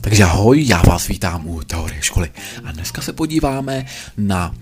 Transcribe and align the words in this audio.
Takže 0.00 0.24
ahoj, 0.24 0.64
já 0.66 0.82
vás 0.82 1.08
vítám 1.08 1.46
u 1.46 1.62
Teorie 1.62 2.02
školy 2.02 2.30
a 2.64 2.72
dneska 2.72 3.02
se 3.02 3.12
podíváme 3.12 3.86
na 4.16 4.54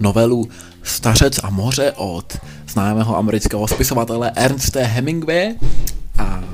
novelu 0.00 0.48
Stařec 0.82 1.38
a 1.42 1.50
moře 1.50 1.92
od 1.96 2.38
známého 2.68 3.16
amerického 3.16 3.68
spisovatele 3.68 4.32
Ernsta 4.36 4.80
Hemingway 4.82 5.54
a 6.18 6.44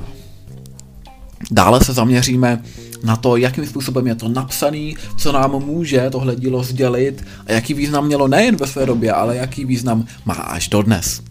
dále 1.51 1.83
se 1.83 1.93
zaměříme 1.93 2.63
na 3.03 3.15
to, 3.15 3.37
jakým 3.37 3.65
způsobem 3.65 4.07
je 4.07 4.15
to 4.15 4.27
napsaný, 4.27 4.97
co 5.17 5.31
nám 5.31 5.51
může 5.51 6.09
tohle 6.09 6.35
dílo 6.35 6.63
sdělit 6.63 7.25
a 7.47 7.51
jaký 7.51 7.73
význam 7.73 8.05
mělo 8.05 8.27
nejen 8.27 8.55
ve 8.55 8.67
své 8.67 8.85
době, 8.85 9.11
ale 9.11 9.35
jaký 9.35 9.65
význam 9.65 10.05
má 10.25 10.33
až 10.33 10.67
dodnes. 10.69 11.21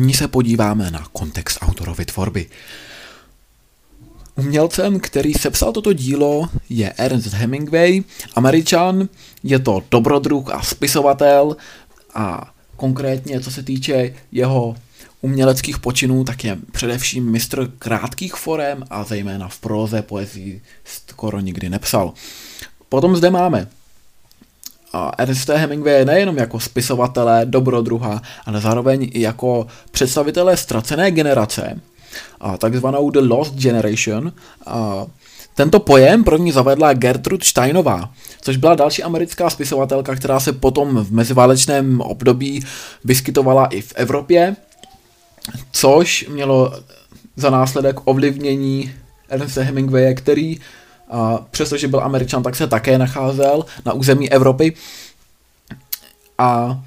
První 0.00 0.14
se 0.14 0.28
podíváme 0.28 0.90
na 0.90 1.08
kontext 1.12 1.58
autorovy 1.60 2.04
tvorby. 2.04 2.46
Umělcem, 4.36 5.00
který 5.00 5.34
sepsal 5.34 5.72
toto 5.72 5.92
dílo, 5.92 6.48
je 6.68 6.92
Ernest 6.92 7.32
Hemingway, 7.32 8.02
američan, 8.34 9.08
je 9.42 9.58
to 9.58 9.82
dobrodruh 9.90 10.50
a 10.50 10.62
spisovatel 10.62 11.56
a 12.14 12.54
konkrétně 12.76 13.40
co 13.40 13.50
se 13.50 13.62
týče 13.62 14.14
jeho 14.32 14.76
uměleckých 15.20 15.78
počinů, 15.78 16.24
tak 16.24 16.44
je 16.44 16.58
především 16.72 17.30
mistr 17.30 17.72
krátkých 17.78 18.34
forem 18.34 18.84
a 18.90 19.04
zejména 19.04 19.48
v 19.48 19.58
proze 19.58 20.02
poezii 20.02 20.62
skoro 20.84 21.40
nikdy 21.40 21.68
nepsal. 21.68 22.12
Potom 22.88 23.16
zde 23.16 23.30
máme 23.30 23.68
a 24.92 25.12
Ernest 25.18 25.48
Hemingway 25.48 26.04
nejenom 26.04 26.36
jako 26.36 26.60
spisovatele, 26.60 27.40
dobrodruha, 27.44 28.22
ale 28.46 28.60
zároveň 28.60 29.10
i 29.12 29.20
jako 29.20 29.66
představitelé 29.90 30.56
ztracené 30.56 31.10
generace, 31.10 31.80
takzvanou 32.58 33.10
The 33.10 33.20
Lost 33.20 33.54
Generation. 33.54 34.32
Tento 35.54 35.80
pojem 35.80 36.24
první 36.24 36.52
zavedla 36.52 36.92
Gertrude 36.92 37.44
Steinová, 37.44 38.10
což 38.40 38.56
byla 38.56 38.74
další 38.74 39.02
americká 39.02 39.50
spisovatelka, 39.50 40.14
která 40.14 40.40
se 40.40 40.52
potom 40.52 41.04
v 41.04 41.12
meziválečném 41.12 42.00
období 42.00 42.64
vyskytovala 43.04 43.66
i 43.66 43.80
v 43.80 43.92
Evropě, 43.96 44.56
což 45.72 46.26
mělo 46.28 46.74
za 47.36 47.50
následek 47.50 47.96
ovlivnění 48.04 48.92
Ernesta 49.28 49.62
Hemingwaye, 49.62 50.14
který 50.14 50.60
přestože 51.50 51.88
byl 51.88 52.00
američan, 52.00 52.42
tak 52.42 52.56
se 52.56 52.66
také 52.66 52.98
nacházel 52.98 53.64
na 53.86 53.92
území 53.92 54.32
Evropy 54.32 54.74
a 56.38 56.80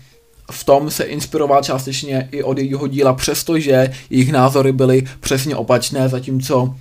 v 0.51 0.63
tom 0.63 0.91
se 0.91 1.03
inspiroval 1.03 1.63
částečně 1.63 2.29
i 2.31 2.43
od 2.43 2.57
jejího 2.57 2.87
díla, 2.87 3.13
přestože 3.13 3.91
jejich 4.09 4.31
názory 4.31 4.71
byly 4.71 5.03
přesně 5.19 5.55
opačné, 5.55 6.09
zatímco 6.09 6.75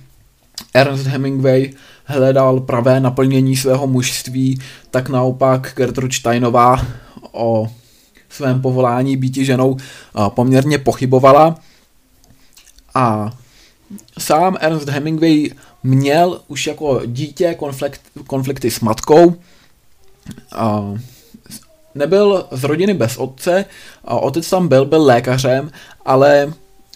Ernst 0.73 1.05
Hemingway 1.05 1.73
hledal 2.05 2.59
pravé 2.59 2.99
naplnění 2.99 3.55
svého 3.55 3.87
mužství, 3.87 4.59
tak 4.91 5.09
naopak 5.09 5.73
Gertrude 5.75 6.13
Steinová 6.13 6.85
o 7.31 7.71
svém 8.29 8.61
povolání 8.61 9.17
býti 9.17 9.45
ženou 9.45 9.77
poměrně 10.29 10.77
pochybovala. 10.77 11.55
A 12.95 13.31
sám 14.19 14.57
Ernst 14.59 14.89
Hemingway 14.89 15.49
měl 15.83 16.41
už 16.47 16.67
jako 16.67 17.01
dítě 17.05 17.53
konflikt, 17.53 18.01
konflikty 18.27 18.71
s 18.71 18.79
matkou. 18.79 19.35
A 20.51 20.93
nebyl 21.95 22.45
z 22.51 22.63
rodiny 22.63 22.93
bez 22.93 23.17
otce, 23.17 23.65
a 24.05 24.19
otec 24.19 24.49
tam 24.49 24.67
byl, 24.67 24.85
byl 24.85 25.03
lékařem, 25.03 25.71
ale 26.05 26.53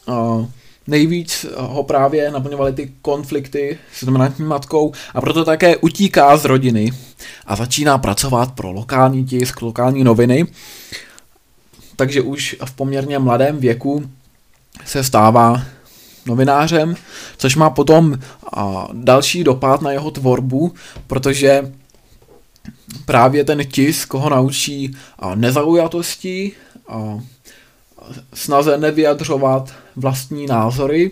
a, 0.07 0.45
nejvíc 0.87 1.45
ho 1.57 1.83
právě 1.83 2.31
naplňovaly 2.31 2.73
ty 2.73 2.93
konflikty 3.01 3.77
s 3.93 4.05
dominantní 4.05 4.45
matkou 4.45 4.91
a 5.13 5.21
proto 5.21 5.45
také 5.45 5.77
utíká 5.77 6.37
z 6.37 6.45
rodiny 6.45 6.91
a 7.45 7.55
začíná 7.55 7.97
pracovat 7.97 8.51
pro 8.51 8.71
lokální 8.71 9.25
tisk, 9.25 9.61
lokální 9.61 10.03
noviny. 10.03 10.45
Takže 11.95 12.21
už 12.21 12.55
v 12.65 12.71
poměrně 12.71 13.19
mladém 13.19 13.57
věku 13.57 14.09
se 14.85 15.03
stává 15.03 15.61
novinářem, 16.27 16.95
což 17.37 17.55
má 17.55 17.69
potom 17.69 18.19
a, 18.53 18.87
další 18.93 19.43
dopad 19.43 19.81
na 19.81 19.91
jeho 19.91 20.11
tvorbu, 20.11 20.73
protože 21.07 21.73
právě 23.05 23.43
ten 23.43 23.65
tisk 23.65 24.13
ho 24.13 24.29
naučí 24.29 24.97
a, 25.19 25.35
nezaujatosti, 25.35 26.51
a, 26.87 27.19
snaze 28.33 28.77
nevyjadřovat 28.77 29.73
vlastní 29.95 30.45
názory 30.45 31.11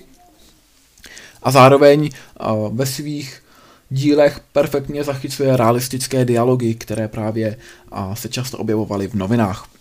a 1.43 1.51
zároveň 1.51 2.09
a, 2.37 2.53
ve 2.69 2.85
svých 2.85 3.41
dílech 3.89 4.39
perfektně 4.53 5.03
zachycuje 5.03 5.57
realistické 5.57 6.25
dialogy, 6.25 6.75
které 6.75 7.07
právě 7.07 7.57
a, 7.91 8.15
se 8.15 8.29
často 8.29 8.57
objevovaly 8.57 9.07
v 9.07 9.13
novinách 9.13 9.74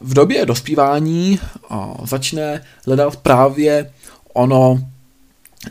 v 0.00 0.14
době 0.14 0.46
dospívání 0.46 1.38
začne 2.04 2.62
hledat 2.86 3.16
právě 3.16 3.90
ono 4.32 4.78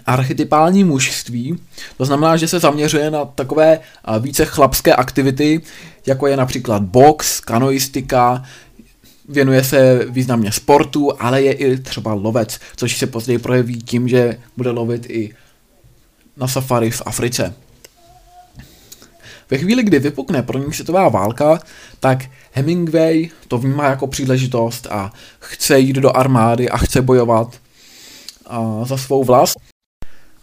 archetypální 0.05 0.83
mužství. 0.83 1.59
To 1.97 2.05
znamená, 2.05 2.37
že 2.37 2.47
se 2.47 2.59
zaměřuje 2.59 3.11
na 3.11 3.25
takové 3.25 3.79
více 4.19 4.45
chlapské 4.45 4.95
aktivity, 4.95 5.61
jako 6.05 6.27
je 6.27 6.37
například 6.37 6.83
box, 6.83 7.39
kanoistika, 7.39 8.43
věnuje 9.29 9.63
se 9.63 10.05
významně 10.09 10.51
sportu, 10.51 11.11
ale 11.19 11.41
je 11.41 11.53
i 11.53 11.77
třeba 11.77 12.13
lovec, 12.13 12.59
což 12.75 12.97
se 12.97 13.07
později 13.07 13.39
projeví 13.39 13.81
tím, 13.81 14.07
že 14.07 14.37
bude 14.57 14.71
lovit 14.71 15.05
i 15.09 15.35
na 16.37 16.47
safari 16.47 16.91
v 16.91 17.01
Africe. 17.05 17.53
Ve 19.49 19.57
chvíli, 19.57 19.83
kdy 19.83 19.99
vypukne 19.99 20.43
první 20.43 20.73
světová 20.73 21.09
válka, 21.09 21.59
tak 21.99 22.29
Hemingway 22.51 23.29
to 23.47 23.57
vnímá 23.57 23.85
jako 23.85 24.07
příležitost 24.07 24.87
a 24.87 25.13
chce 25.39 25.79
jít 25.79 25.95
do 25.95 26.17
armády 26.17 26.69
a 26.69 26.77
chce 26.77 27.01
bojovat 27.01 27.59
a 28.45 28.85
za 28.85 28.97
svou 28.97 29.23
vlast. 29.23 29.57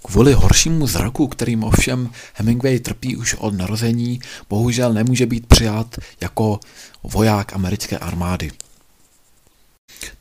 Kvůli 0.03 0.33
horšímu 0.33 0.87
zraku, 0.87 1.27
kterým 1.27 1.65
ovšem 1.65 2.11
Hemingway 2.35 2.79
trpí 2.79 3.17
už 3.17 3.35
od 3.35 3.55
narození, 3.55 4.21
bohužel 4.49 4.93
nemůže 4.93 5.27
být 5.27 5.47
přijat 5.47 5.97
jako 6.21 6.61
voják 7.03 7.53
americké 7.53 7.99
armády. 7.99 8.51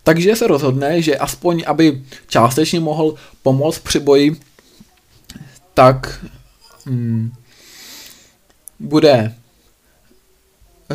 Takže 0.03 0.35
se 0.35 0.47
rozhodne, 0.47 1.02
že 1.02 1.17
aspoň 1.17 1.63
aby 1.67 2.03
částečně 2.28 2.79
mohl 2.79 3.16
pomoct 3.44 3.79
při 3.79 4.00
boji, 4.00 4.35
tak 5.73 6.25
hmm, 6.85 7.31
bude 8.79 9.35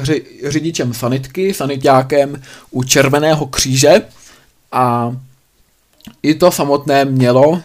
ři, 0.02 0.24
řidičem 0.44 0.94
sanitky, 0.94 1.54
sanitákem 1.54 2.42
u 2.70 2.84
Červeného 2.84 3.46
kříže 3.46 4.02
a 4.72 5.16
i 6.22 6.34
to 6.34 6.52
samotné 6.52 7.04
mělo 7.04 7.62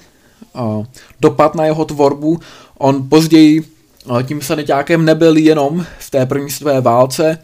a, 0.55 0.83
dopad 1.19 1.55
na 1.55 1.65
jeho 1.65 1.85
tvorbu. 1.85 2.39
On 2.77 3.09
později 3.09 3.63
a, 4.09 4.21
tím 4.21 4.41
sanitákem 4.41 5.05
nebyl 5.05 5.37
jenom 5.37 5.85
v 5.99 6.09
té 6.09 6.25
první 6.25 6.51
světové 6.51 6.81
válce, 6.81 7.43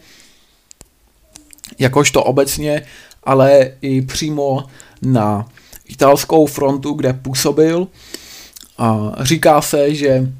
jakožto 1.78 2.24
obecně, 2.24 2.86
ale 3.24 3.70
i 3.80 4.02
přímo 4.02 4.64
na 5.02 5.48
italskou 5.88 6.46
frontu, 6.46 6.92
kde 6.92 7.12
působil. 7.12 7.88
A 8.78 9.12
říká 9.20 9.62
se, 9.62 9.94
že 9.94 10.32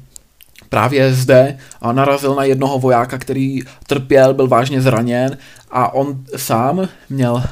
právě 0.73 1.13
zde 1.13 1.57
narazil 1.91 2.35
na 2.35 2.43
jednoho 2.43 2.79
vojáka, 2.79 3.17
který 3.17 3.61
trpěl, 3.87 4.33
byl 4.33 4.47
vážně 4.47 4.81
zraněn 4.81 5.37
a 5.71 5.93
on 5.93 6.17
sám 6.35 6.89
měl 7.09 7.43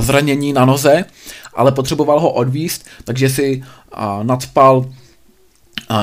zranění 0.00 0.52
na 0.52 0.64
noze, 0.64 1.04
ale 1.54 1.72
potřeboval 1.72 2.20
ho 2.20 2.30
odvíst, 2.30 2.86
takže 3.04 3.28
si 3.28 3.62
nadspal 4.22 4.86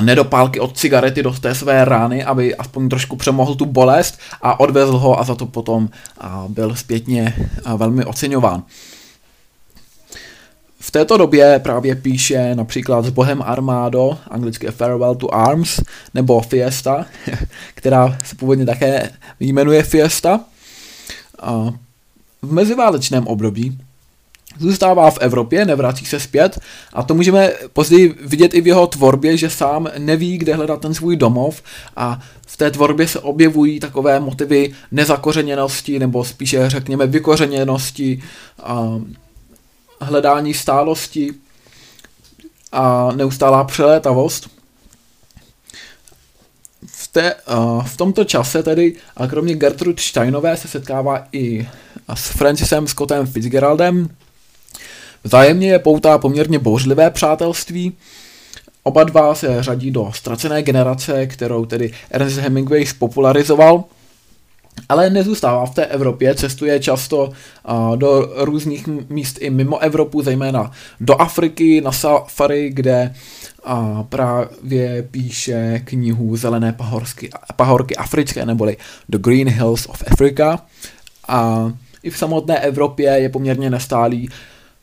nedopálky 0.02 0.60
od 0.60 0.78
cigarety 0.78 1.24
do 1.24 1.32
té 1.32 1.56
své 1.56 1.86
rány, 1.86 2.24
aby 2.24 2.56
aspoň 2.56 2.90
trošku 2.90 3.16
přemohl 3.16 3.56
tu 3.56 3.66
bolest 3.66 4.20
a 4.42 4.60
odvezl 4.60 4.98
ho 4.98 5.20
a 5.20 5.24
za 5.24 5.36
to 5.36 5.46
potom 5.46 5.90
byl 6.48 6.76
zpětně 6.76 7.36
velmi 7.78 8.06
oceňován. 8.06 8.64
V 10.86 10.92
této 10.92 11.18
době 11.18 11.60
právě 11.60 11.96
píše 11.96 12.56
například 12.56 13.06
s 13.06 13.10
Bohem 13.10 13.42
Armado, 13.42 14.18
anglicky 14.28 14.68
Farewell 14.68 15.16
to 15.16 15.36
Arms, 15.36 15.80
nebo 16.14 16.42
Fiesta, 16.42 17.06
která 17.76 18.20
se 18.24 18.36
původně 18.36 18.66
také 18.66 19.10
jmenuje 19.40 19.84
Fiesta. 19.84 20.40
A 21.40 21.74
v 22.42 22.52
meziválečném 22.52 23.28
období 23.28 23.78
zůstává 24.60 25.12
v 25.12 25.18
Evropě, 25.22 25.66
nevrací 25.66 26.06
se 26.06 26.20
zpět 26.20 26.60
a 26.94 27.04
to 27.04 27.14
můžeme 27.14 27.52
později 27.74 28.16
vidět 28.26 28.54
i 28.54 28.62
v 28.62 28.68
jeho 28.68 28.88
tvorbě, 28.88 29.38
že 29.38 29.50
sám 29.50 29.88
neví, 29.98 30.38
kde 30.38 30.56
hledat 30.56 30.82
ten 30.82 30.94
svůj 30.94 31.16
domov 31.16 31.62
a 31.96 32.22
v 32.48 32.58
té 32.58 32.72
tvorbě 32.72 33.08
se 33.08 33.20
objevují 33.20 33.80
takové 33.80 34.20
motivy 34.20 34.74
nezakořeněnosti 34.92 36.00
nebo 36.00 36.24
spíše 36.24 36.70
řekněme 36.70 37.08
vykořeněnosti, 37.08 38.24
a 38.64 39.00
hledání 40.02 40.54
stálosti 40.54 41.34
a 42.72 43.12
neustálá 43.16 43.64
přelétavost. 43.64 44.50
V, 46.86 47.08
té, 47.08 47.36
v 47.86 47.98
tomto 47.98 48.24
čase 48.24 48.64
tedy, 48.64 48.96
a 49.18 49.28
kromě 49.28 49.56
Gertrude 49.56 50.02
Steinové 50.02 50.58
se 50.58 50.68
setkává 50.68 51.28
i 51.32 51.70
s 52.14 52.28
Francisem 52.30 52.88
Scottem 52.88 53.28
Fitzgeraldem, 53.28 54.10
Vzájemně 55.26 55.68
je 55.68 55.80
poutá 55.80 56.18
poměrně 56.18 56.60
bouřlivé 56.60 57.10
přátelství. 57.10 57.94
Oba 58.84 59.04
dva 59.04 59.36
se 59.36 59.64
řadí 59.64 59.92
do 59.92 60.12
ztracené 60.16 60.64
generace, 60.64 61.28
kterou 61.28 61.66
tedy 61.66 61.94
Ernest 62.12 62.38
Hemingway 62.38 62.86
spopularizoval. 62.86 63.84
Ale 64.90 65.10
nezůstává 65.10 65.66
v 65.66 65.76
té 65.76 65.86
Evropě, 65.86 66.36
cestuje 66.36 66.80
často 66.80 67.32
do 67.96 68.34
různých 68.38 68.88
míst 69.10 69.38
i 69.42 69.50
mimo 69.50 69.80
Evropu, 69.80 70.22
zejména 70.22 70.72
do 71.00 71.22
Afriky, 71.22 71.82
na 71.82 71.92
safari, 71.92 72.70
kde 72.70 73.14
právě 74.10 75.08
píše 75.12 75.82
knihu 75.86 76.38
Zelené 76.38 76.74
pahorsky, 76.74 77.30
pahorky 77.56 77.96
africké, 77.96 78.46
neboli 78.46 78.78
The 79.10 79.18
Green 79.18 79.50
Hills 79.50 79.86
of 79.86 80.04
Africa. 80.12 80.66
A 81.28 81.72
i 82.04 82.10
v 82.10 82.18
samotné 82.18 82.60
Evropě 82.60 83.10
je 83.10 83.30
poměrně 83.30 83.70
nestálý 83.70 84.30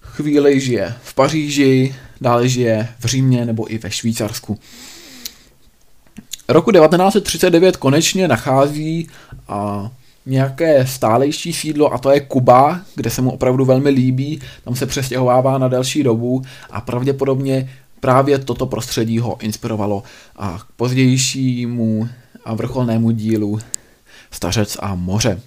chvíli 0.01 0.61
žije 0.61 0.95
v 1.03 1.15
Paříži, 1.15 1.95
dále 2.21 2.49
žije 2.49 2.89
v 2.99 3.05
Římě 3.05 3.45
nebo 3.45 3.73
i 3.73 3.79
ve 3.79 3.91
Švýcarsku. 3.91 4.59
Roku 6.53 6.73
1939 6.73 7.77
konečně 7.77 8.29
nachází 8.29 9.09
a, 9.49 9.91
nějaké 10.27 10.87
stálejší 10.87 11.53
sídlo 11.53 11.95
a 11.95 11.99
to 11.99 12.11
je 12.11 12.21
Kuba, 12.21 12.81
kde 12.95 13.11
se 13.11 13.23
mu 13.23 13.31
opravdu 13.31 13.65
velmi 13.65 13.91
líbí, 13.91 14.41
tam 14.65 14.77
se 14.77 14.87
přestěhovává 14.87 15.59
na 15.59 15.69
delší 15.69 16.03
dobu 16.03 16.43
a 16.71 16.81
pravděpodobně 16.81 17.71
právě 18.01 18.39
toto 18.39 18.67
prostředí 18.67 19.19
ho 19.19 19.41
inspirovalo 19.41 20.03
a 20.37 20.59
k 20.59 20.73
pozdějšímu 20.77 22.09
a 22.45 22.55
vrcholnému 22.55 23.11
dílu 23.11 23.59
Stařec 24.31 24.77
a 24.81 24.95
moře. 24.95 25.41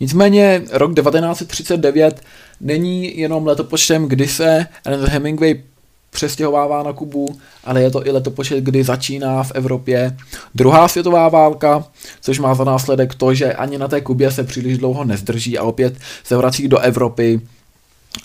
Nicméně 0.00 0.62
rok 0.70 0.94
1939 0.94 2.20
není 2.60 3.18
jenom 3.18 3.46
letopočtem, 3.46 4.08
kdy 4.08 4.28
se 4.28 4.66
Ernest 4.84 5.12
Hemingway 5.12 5.62
přestěhovává 6.10 6.82
na 6.82 6.92
Kubu, 6.92 7.40
ale 7.64 7.82
je 7.82 7.90
to 7.90 8.06
i 8.06 8.10
letopočet, 8.10 8.64
kdy 8.64 8.84
začíná 8.84 9.42
v 9.42 9.52
Evropě 9.54 10.16
druhá 10.54 10.88
světová 10.88 11.28
válka, 11.28 11.84
což 12.20 12.38
má 12.38 12.54
za 12.54 12.64
následek 12.64 13.14
to, 13.14 13.34
že 13.34 13.54
ani 13.54 13.78
na 13.78 13.88
té 13.88 14.00
Kubě 14.00 14.30
se 14.30 14.44
příliš 14.44 14.78
dlouho 14.78 15.04
nezdrží 15.04 15.58
a 15.58 15.62
opět 15.62 15.94
se 16.24 16.36
vrací 16.36 16.68
do 16.68 16.78
Evropy, 16.78 17.40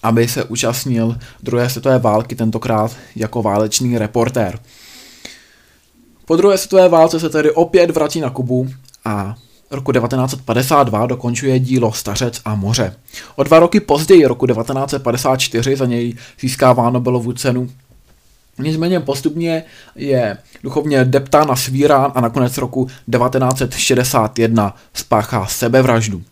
aby 0.03 0.27
se 0.27 0.43
účastnil 0.43 1.17
druhé 1.43 1.69
světové 1.69 1.99
války, 1.99 2.35
tentokrát 2.35 2.95
jako 3.15 3.41
válečný 3.41 3.97
reportér. 3.97 4.59
Po 6.25 6.35
druhé 6.35 6.57
světové 6.57 6.89
válce 6.89 7.19
se 7.19 7.29
tedy 7.29 7.51
opět 7.51 7.91
vrací 7.91 8.21
na 8.21 8.29
Kubu 8.29 8.67
a 9.05 9.35
roku 9.71 9.91
1952 9.91 11.05
dokončuje 11.05 11.59
dílo 11.59 11.93
Stařec 11.93 12.41
a 12.45 12.55
moře. 12.55 12.95
O 13.35 13.43
dva 13.43 13.59
roky 13.59 13.79
později, 13.79 14.25
roku 14.25 14.47
1954, 14.47 15.75
za 15.75 15.85
něj 15.85 16.15
získává 16.39 16.89
Nobelovu 16.89 17.33
cenu. 17.33 17.69
Nicméně 18.59 18.99
postupně 18.99 19.63
je 19.95 20.37
duchovně 20.63 21.05
deptán 21.05 21.51
a 21.51 21.55
svírán 21.55 22.11
a 22.15 22.21
nakonec 22.21 22.57
roku 22.57 22.85
1961 22.85 24.75
spáchá 24.93 25.45
sebevraždu. 25.45 26.23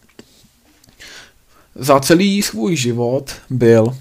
Za 1.76 2.00
celý 2.00 2.42
svůj 2.42 2.76
život 2.76 3.32
byl 3.50 3.98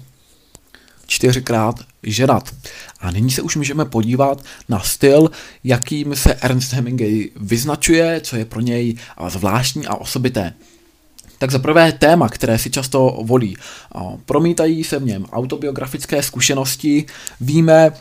čtyřikrát 1.07 1.75
ženat. 2.03 2.55
A 2.99 3.11
nyní 3.11 3.31
se 3.31 3.41
už 3.41 3.55
můžeme 3.55 3.85
podívat 3.85 4.43
na 4.69 4.79
styl, 4.79 5.31
jakým 5.63 6.15
se 6.15 6.33
Ernst 6.33 6.73
Hemingway 6.73 7.29
vyznačuje, 7.35 8.21
co 8.21 8.35
je 8.35 8.45
pro 8.45 8.59
něj 8.59 8.95
zvláštní 9.27 9.87
a 9.87 9.95
osobité. 9.95 10.53
Tak 11.37 11.51
za 11.51 11.59
prvé 11.59 11.91
téma, 11.91 12.29
které 12.29 12.57
si 12.57 12.69
často 12.69 13.19
volí. 13.23 13.57
Promítají 14.25 14.83
se 14.83 14.99
v 14.99 15.05
něm 15.05 15.25
autobiografické 15.31 16.23
zkušenosti. 16.23 17.05
Víme, 17.41 17.91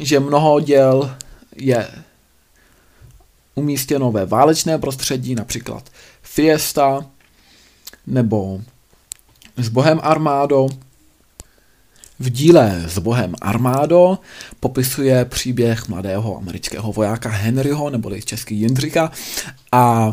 že 0.00 0.20
mnoho 0.20 0.60
děl 0.60 1.16
je 1.56 1.88
umístěno 3.54 4.12
ve 4.12 4.26
válečné 4.26 4.78
prostředí, 4.78 5.34
například 5.34 5.90
Fiesta 6.22 7.06
nebo 8.06 8.60
s 9.56 9.68
Bohem 9.68 10.00
Armádo, 10.02 10.68
v 12.18 12.30
díle 12.30 12.84
s 12.86 12.98
bohem 12.98 13.34
Armádo 13.40 14.18
popisuje 14.60 15.24
příběh 15.24 15.88
mladého 15.88 16.36
amerického 16.36 16.92
vojáka 16.92 17.28
Henryho, 17.28 17.90
neboli 17.90 18.22
český 18.22 18.60
Jindřicha, 18.60 19.12
a 19.72 20.12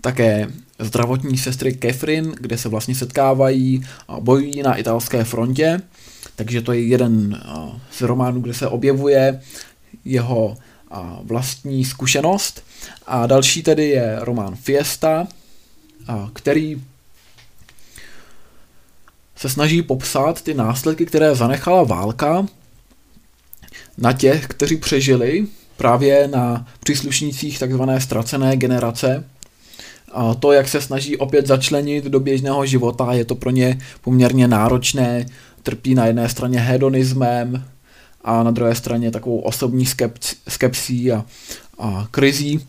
také 0.00 0.48
zdravotní 0.78 1.38
sestry 1.38 1.78
Catherine, 1.82 2.32
kde 2.40 2.58
se 2.58 2.68
vlastně 2.68 2.94
setkávají 2.94 3.84
a 4.08 4.20
bojují 4.20 4.62
na 4.62 4.74
italské 4.74 5.24
frontě. 5.24 5.80
Takže 6.36 6.62
to 6.62 6.72
je 6.72 6.86
jeden 6.86 7.42
z 7.90 8.00
románů, 8.00 8.40
kde 8.40 8.54
se 8.54 8.68
objevuje 8.68 9.40
jeho 10.04 10.56
vlastní 11.22 11.84
zkušenost. 11.84 12.64
A 13.06 13.26
další 13.26 13.62
tedy 13.62 13.88
je 13.88 14.16
román 14.20 14.56
Fiesta, 14.56 15.28
který 16.32 16.82
se 19.40 19.48
snaží 19.48 19.82
popsat 19.82 20.42
ty 20.42 20.54
následky, 20.54 21.06
které 21.06 21.34
zanechala 21.34 21.82
válka 21.82 22.46
na 23.98 24.12
těch, 24.12 24.46
kteří 24.46 24.76
přežili, 24.76 25.46
právě 25.76 26.28
na 26.28 26.66
příslušnících 26.80 27.58
takzvané 27.58 28.00
ztracené 28.00 28.56
generace. 28.56 29.24
A 30.12 30.34
to, 30.34 30.52
jak 30.52 30.68
se 30.68 30.80
snaží 30.80 31.16
opět 31.16 31.46
začlenit 31.46 32.04
do 32.04 32.20
běžného 32.20 32.66
života, 32.66 33.12
je 33.12 33.24
to 33.24 33.34
pro 33.34 33.50
ně 33.50 33.78
poměrně 34.00 34.48
náročné, 34.48 35.26
trpí 35.62 35.94
na 35.94 36.06
jedné 36.06 36.28
straně 36.28 36.60
hedonismem 36.60 37.64
a 38.24 38.42
na 38.42 38.50
druhé 38.50 38.74
straně 38.74 39.10
takovou 39.10 39.38
osobní 39.38 39.86
skepsí 40.48 41.12
a, 41.12 41.24
a 41.78 42.08
krizí. 42.10 42.66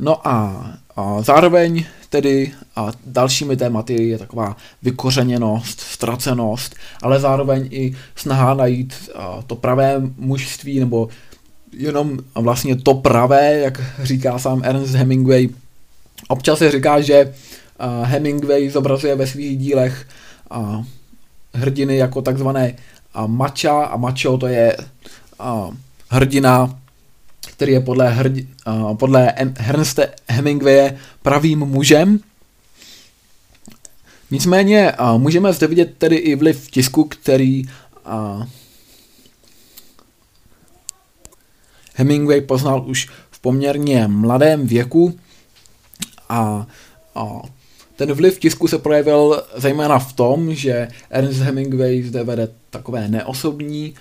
No 0.00 0.28
a, 0.28 0.66
a 0.96 1.22
zároveň 1.22 1.84
tedy 2.12 2.52
a 2.76 2.92
dalšími 3.06 3.56
tématy 3.56 4.08
je 4.08 4.18
taková 4.18 4.56
vykořeněnost, 4.82 5.80
ztracenost, 5.80 6.74
ale 7.02 7.20
zároveň 7.20 7.68
i 7.70 7.96
snaha 8.16 8.54
najít 8.54 9.10
to 9.46 9.56
pravé 9.56 10.02
mužství 10.16 10.80
nebo 10.80 11.08
jenom 11.72 12.18
vlastně 12.34 12.76
to 12.76 12.94
pravé, 12.94 13.58
jak 13.58 13.80
říká 14.02 14.38
sám 14.38 14.60
Ernst 14.64 14.94
Hemingway. 14.94 15.48
Občas 16.28 16.58
se 16.58 16.70
říká, 16.70 17.00
že 17.00 17.34
Hemingway 18.02 18.70
zobrazuje 18.70 19.14
ve 19.14 19.26
svých 19.26 19.58
dílech 19.58 20.06
hrdiny 21.54 21.96
jako 21.96 22.22
takzvané 22.22 22.74
a, 23.14 23.26
mača 23.26 23.84
a 23.84 23.96
macho 23.96 24.38
to 24.38 24.46
je 24.46 24.76
hrdina 26.10 26.78
který 27.50 27.72
je 27.72 27.80
podle, 27.80 28.10
hrdi, 28.10 28.48
uh, 28.66 28.96
podle 28.96 29.32
Ernste 29.56 30.14
Hemingwaye 30.28 30.98
pravým 31.22 31.58
mužem. 31.58 32.20
Nicméně 34.30 34.92
uh, 34.92 35.18
můžeme 35.18 35.52
zde 35.52 35.66
vidět 35.66 35.94
tedy 35.98 36.16
i 36.16 36.34
vliv 36.34 36.70
tisku, 36.70 37.04
který 37.04 37.64
uh, 37.64 38.44
Hemingway 41.94 42.40
poznal 42.40 42.84
už 42.86 43.08
v 43.30 43.40
poměrně 43.40 44.08
mladém 44.08 44.66
věku 44.66 45.18
a, 46.28 46.66
a 47.14 47.42
ten 47.96 48.12
vliv 48.12 48.38
tisku 48.38 48.68
se 48.68 48.78
projevil 48.78 49.42
zejména 49.56 49.98
v 49.98 50.12
tom, 50.12 50.54
že 50.54 50.88
Ernest 51.10 51.40
Hemingway 51.40 52.02
zde 52.02 52.24
vede 52.24 52.48
takové 52.70 53.08
neosobní 53.08 53.94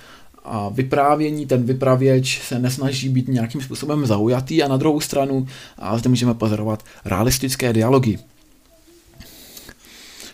a 0.53 0.69
vyprávění, 0.69 1.45
ten 1.45 1.63
vypravěč 1.63 2.41
se 2.47 2.59
nesnaží 2.59 3.09
být 3.09 3.27
nějakým 3.27 3.61
způsobem 3.61 4.05
zaujatý 4.05 4.63
a 4.63 4.67
na 4.67 4.77
druhou 4.77 4.99
stranu 4.99 5.47
a 5.77 5.97
zde 5.97 6.09
můžeme 6.09 6.33
pozorovat 6.33 6.83
realistické 7.05 7.73
dialogy. 7.73 8.19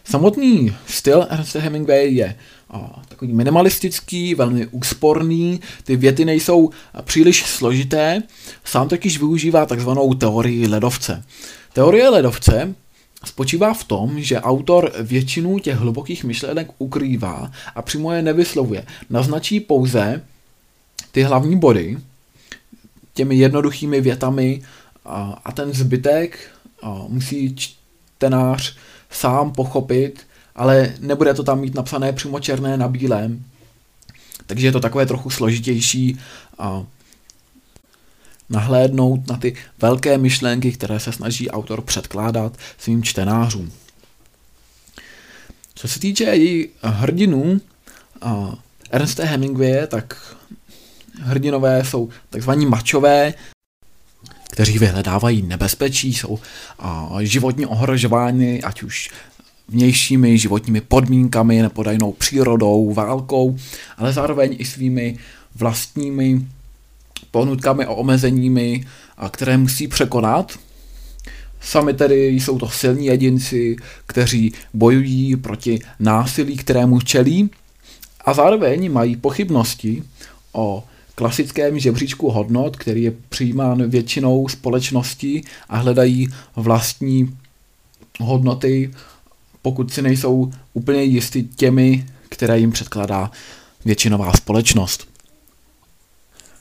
Samotný 0.03 0.75
styl 0.88 1.27
Ernest 1.29 1.55
Hemingway 1.55 2.13
je 2.13 2.36
a, 2.69 3.01
takový 3.07 3.33
minimalistický, 3.33 4.36
velmi 4.36 4.67
úsporný, 4.67 5.62
ty 5.83 5.95
věty 5.95 6.25
nejsou 6.25 6.69
příliš 7.01 7.45
složité, 7.45 8.24
sám 8.63 8.88
totiž 8.88 9.17
využívá 9.17 9.65
takzvanou 9.65 10.13
teorii 10.13 10.67
ledovce. 10.67 11.24
Teorie 11.74 12.09
ledovce 12.09 12.75
spočívá 13.27 13.74
v 13.74 13.84
tom, 13.84 14.22
že 14.24 14.41
autor 14.41 14.91
většinu 15.00 15.60
těch 15.60 15.75
hlubokých 15.75 16.24
myšlenek 16.24 16.67
ukrývá 16.77 17.51
a 17.75 17.81
přímo 17.81 18.12
je 18.12 18.22
nevyslovuje. 18.22 18.86
Naznačí 19.10 19.60
pouze 19.60 20.24
ty 21.12 21.24
hlavní 21.24 21.60
body 21.60 21.98
těmi 23.13 23.36
jednoduchými 23.36 24.01
větami 24.01 24.62
a, 25.05 25.51
ten 25.51 25.74
zbytek 25.74 26.50
musí 27.07 27.55
čtenář 27.55 28.75
sám 29.10 29.51
pochopit, 29.51 30.27
ale 30.55 30.93
nebude 31.00 31.34
to 31.34 31.43
tam 31.43 31.60
mít 31.60 31.75
napsané 31.75 32.13
přímo 32.13 32.39
černé 32.39 32.77
na 32.77 32.88
bílém. 32.88 33.43
Takže 34.46 34.67
je 34.67 34.72
to 34.72 34.79
takové 34.79 35.05
trochu 35.05 35.29
složitější 35.29 36.19
nahlédnout 38.49 39.27
na 39.27 39.37
ty 39.37 39.55
velké 39.81 40.17
myšlenky, 40.17 40.71
které 40.71 40.99
se 40.99 41.11
snaží 41.11 41.49
autor 41.49 41.81
předkládat 41.81 42.57
svým 42.77 43.03
čtenářům. 43.03 43.71
Co 45.75 45.87
se 45.87 45.99
týče 45.99 46.23
její 46.23 46.67
hrdinů, 46.81 47.61
Ernsta 48.91 49.25
Hemingwaye, 49.25 49.87
tak 49.87 50.35
hrdinové 51.21 51.85
jsou 51.85 52.09
takzvaní 52.29 52.65
mačové, 52.65 53.33
kteří 54.51 54.79
vyhledávají 54.79 55.41
nebezpečí, 55.41 56.13
jsou 56.13 56.39
životně 57.19 57.67
ohrožováni, 57.67 58.63
ať 58.63 58.83
už 58.83 59.09
vnějšími 59.67 60.37
životními 60.37 60.81
podmínkami, 60.81 61.61
nepodajnou 61.61 62.11
přírodou, 62.11 62.93
válkou, 62.93 63.57
ale 63.97 64.13
zároveň 64.13 64.55
i 64.59 64.65
svými 64.65 65.17
vlastními 65.55 66.47
ponutkami 67.31 67.86
a 67.86 67.91
omezeními, 67.91 68.86
a 69.17 69.29
které 69.29 69.57
musí 69.57 69.88
překonat. 69.88 70.60
Sami 71.62 71.93
tedy 71.93 72.27
jsou 72.27 72.57
to 72.60 72.69
silní 72.69 73.05
jedinci, 73.05 73.75
kteří 74.05 74.53
bojují 74.74 75.36
proti 75.36 75.79
násilí, 76.00 76.57
kterému 76.57 77.01
čelí 77.01 77.50
a 78.25 78.34
zároveň 78.34 78.91
mají 78.91 79.15
pochybnosti 79.15 80.03
o 80.53 80.84
klasickém 81.15 81.79
žebříčku 81.79 82.29
hodnot, 82.29 82.77
který 82.77 83.03
je 83.03 83.13
přijímán 83.29 83.89
většinou 83.89 84.48
společností 84.48 85.43
a 85.69 85.77
hledají 85.77 86.27
vlastní 86.55 87.38
hodnoty, 88.19 88.93
pokud 89.62 89.93
si 89.93 90.01
nejsou 90.01 90.51
úplně 90.74 91.03
jistí 91.03 91.43
těmi, 91.55 92.05
které 92.29 92.60
jim 92.60 92.72
předkládá 92.72 93.31
většinová 93.86 94.34
společnost. 94.34 95.16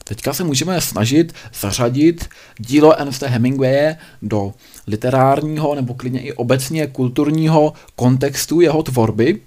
Teďka 0.07 0.33
se 0.33 0.43
můžeme 0.43 0.81
snažit 0.81 1.33
zařadit 1.59 2.29
dílo 2.57 2.99
Ernsta 2.99 3.27
Hemingwaye 3.27 3.97
do 4.21 4.53
literárního 4.87 5.75
nebo 5.75 5.93
klidně 5.93 6.21
i 6.21 6.33
obecně 6.33 6.87
kulturního 6.87 7.73
kontextu 7.95 8.61
jeho 8.61 8.83
tvorby. 8.83 9.39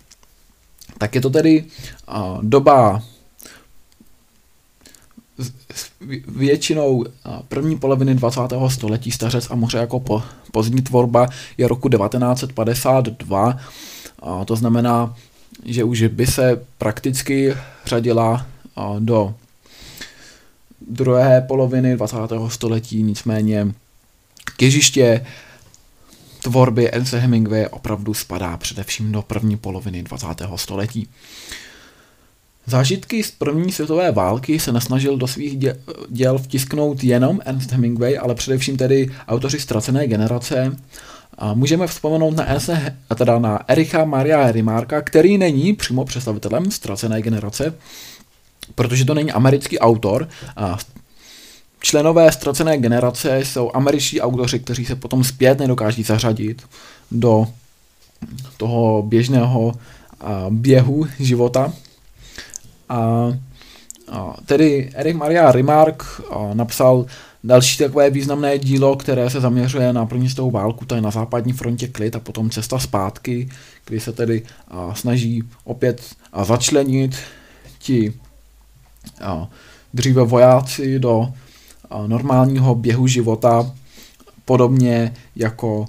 Tak 0.99 1.15
je 1.15 1.21
to 1.21 1.31
tedy 1.31 1.65
uh, 2.09 2.45
doba 2.45 3.03
většinou 6.29 7.05
první 7.49 7.79
poloviny 7.79 8.15
20. 8.15 8.41
století 8.69 9.11
Stařec 9.11 9.51
a 9.51 9.55
moře 9.55 9.79
jako 9.79 10.01
po, 10.01 10.23
pozdní 10.53 10.83
tvorba 10.83 11.29
je 11.59 11.69
roku 11.69 11.89
1952. 11.89 13.59
A 14.23 14.45
to 14.45 14.57
znamená, 14.57 15.15
že 15.65 15.85
už 15.85 16.03
by 16.03 16.27
se 16.27 16.65
prakticky 16.79 17.55
řadila 17.87 18.47
do 18.99 19.35
druhé 20.89 21.41
poloviny 21.41 21.97
20. 21.97 22.17
století, 22.49 23.03
nicméně 23.03 23.75
těžiště 24.57 25.27
tvorby 26.43 26.91
Ernst 26.91 27.13
Hemingway 27.13 27.67
opravdu 27.71 28.15
spadá 28.15 28.57
především 28.57 29.13
do 29.13 29.23
první 29.23 29.57
poloviny 29.57 30.03
20. 30.03 30.27
století. 30.57 31.09
Zážitky 32.67 33.23
z 33.23 33.31
první 33.31 33.73
světové 33.73 34.13
války 34.13 34.61
se 34.61 34.73
nesnažil 34.73 35.17
do 35.17 35.27
svých 35.27 35.59
děl 36.09 36.39
vtisknout 36.39 37.05
jenom 37.05 37.41
Ernst 37.45 37.73
Hemingway, 37.73 38.19
ale 38.19 38.35
především 38.35 38.77
tedy 38.77 39.11
autoři 39.29 39.61
ztracené 39.61 40.07
generace. 40.07 40.77
A 41.39 41.55
můžeme 41.55 41.87
vzpomenout 41.87 42.37
na, 42.37 42.45
Ernst, 42.45 42.71
teda 43.17 43.39
na 43.39 43.65
Ericha 43.69 44.05
Maria 44.05 44.53
Remarka, 44.53 45.03
který 45.03 45.39
není 45.39 45.73
přímo 45.73 46.05
představitelem 46.05 46.71
ztracené 46.71 47.23
generace, 47.23 47.75
protože 48.75 49.05
to 49.05 49.15
není 49.15 49.33
americký 49.33 49.79
autor. 49.79 50.29
A 50.57 50.79
členové 51.81 52.33
ztracené 52.33 52.79
generace 52.79 53.39
jsou 53.39 53.71
američtí 53.75 54.21
autoři, 54.21 54.59
kteří 54.59 54.87
se 54.87 54.97
potom 54.97 55.25
zpět 55.25 55.59
nedokáží 55.59 56.03
zařadit 56.03 56.63
do 57.11 57.47
toho 58.57 59.03
běžného 59.03 59.73
běhu 60.51 61.07
života. 61.19 61.73
A, 62.89 63.29
tedy 64.47 64.91
Erik 64.95 65.17
Maria 65.17 65.53
Remark 65.53 66.21
napsal 66.53 67.07
další 67.45 67.79
takové 67.79 68.11
významné 68.11 68.59
dílo, 68.59 68.97
které 68.97 69.31
se 69.31 69.41
zaměřuje 69.41 69.93
na 69.93 70.07
první 70.07 70.29
světovou 70.29 70.51
válku, 70.51 70.85
to 70.85 70.95
je 70.95 71.01
na 71.01 71.11
západní 71.11 71.53
frontě 71.53 71.89
klid 71.89 72.17
a 72.17 72.21
potom 72.21 72.51
cesta 72.51 72.79
zpátky, 72.79 73.49
kdy 73.85 74.01
se 74.01 74.13
tedy 74.13 74.43
a, 74.69 74.95
snaží 74.95 75.43
opět 75.65 76.03
a, 76.33 76.45
začlenit 76.45 77.17
ti 77.79 78.13
dříve 79.95 80.25
vojáci 80.25 80.99
do 80.99 81.33
normálního 82.07 82.75
běhu 82.75 83.07
života, 83.07 83.73
podobně 84.45 85.15
jako 85.37 85.87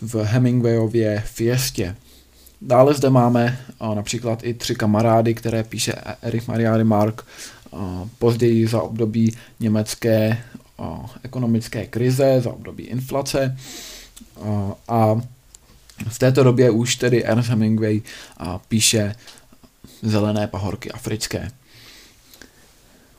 v 0.00 0.14
Hemingwayově 0.14 1.22
Fiestě. 1.26 1.96
Dále 2.60 2.94
zde 2.94 3.10
máme 3.10 3.58
například 3.94 4.44
i 4.44 4.54
tři 4.54 4.74
kamarády, 4.74 5.34
které 5.34 5.62
píše 5.62 5.92
Erich 6.22 6.48
Maria 6.48 6.76
Remark 6.76 7.26
později 8.18 8.66
za 8.66 8.82
období 8.82 9.36
německé 9.60 10.38
ekonomické 11.22 11.86
krize, 11.86 12.40
za 12.40 12.50
období 12.50 12.84
inflace 12.84 13.58
a, 14.88 15.20
v 16.08 16.18
této 16.18 16.44
době 16.44 16.70
už 16.70 16.96
tedy 16.96 17.24
Ernst 17.24 17.48
Hemingway 17.48 18.02
píše 18.68 19.14
zelené 20.02 20.46
pahorky 20.46 20.90
africké. 20.90 21.50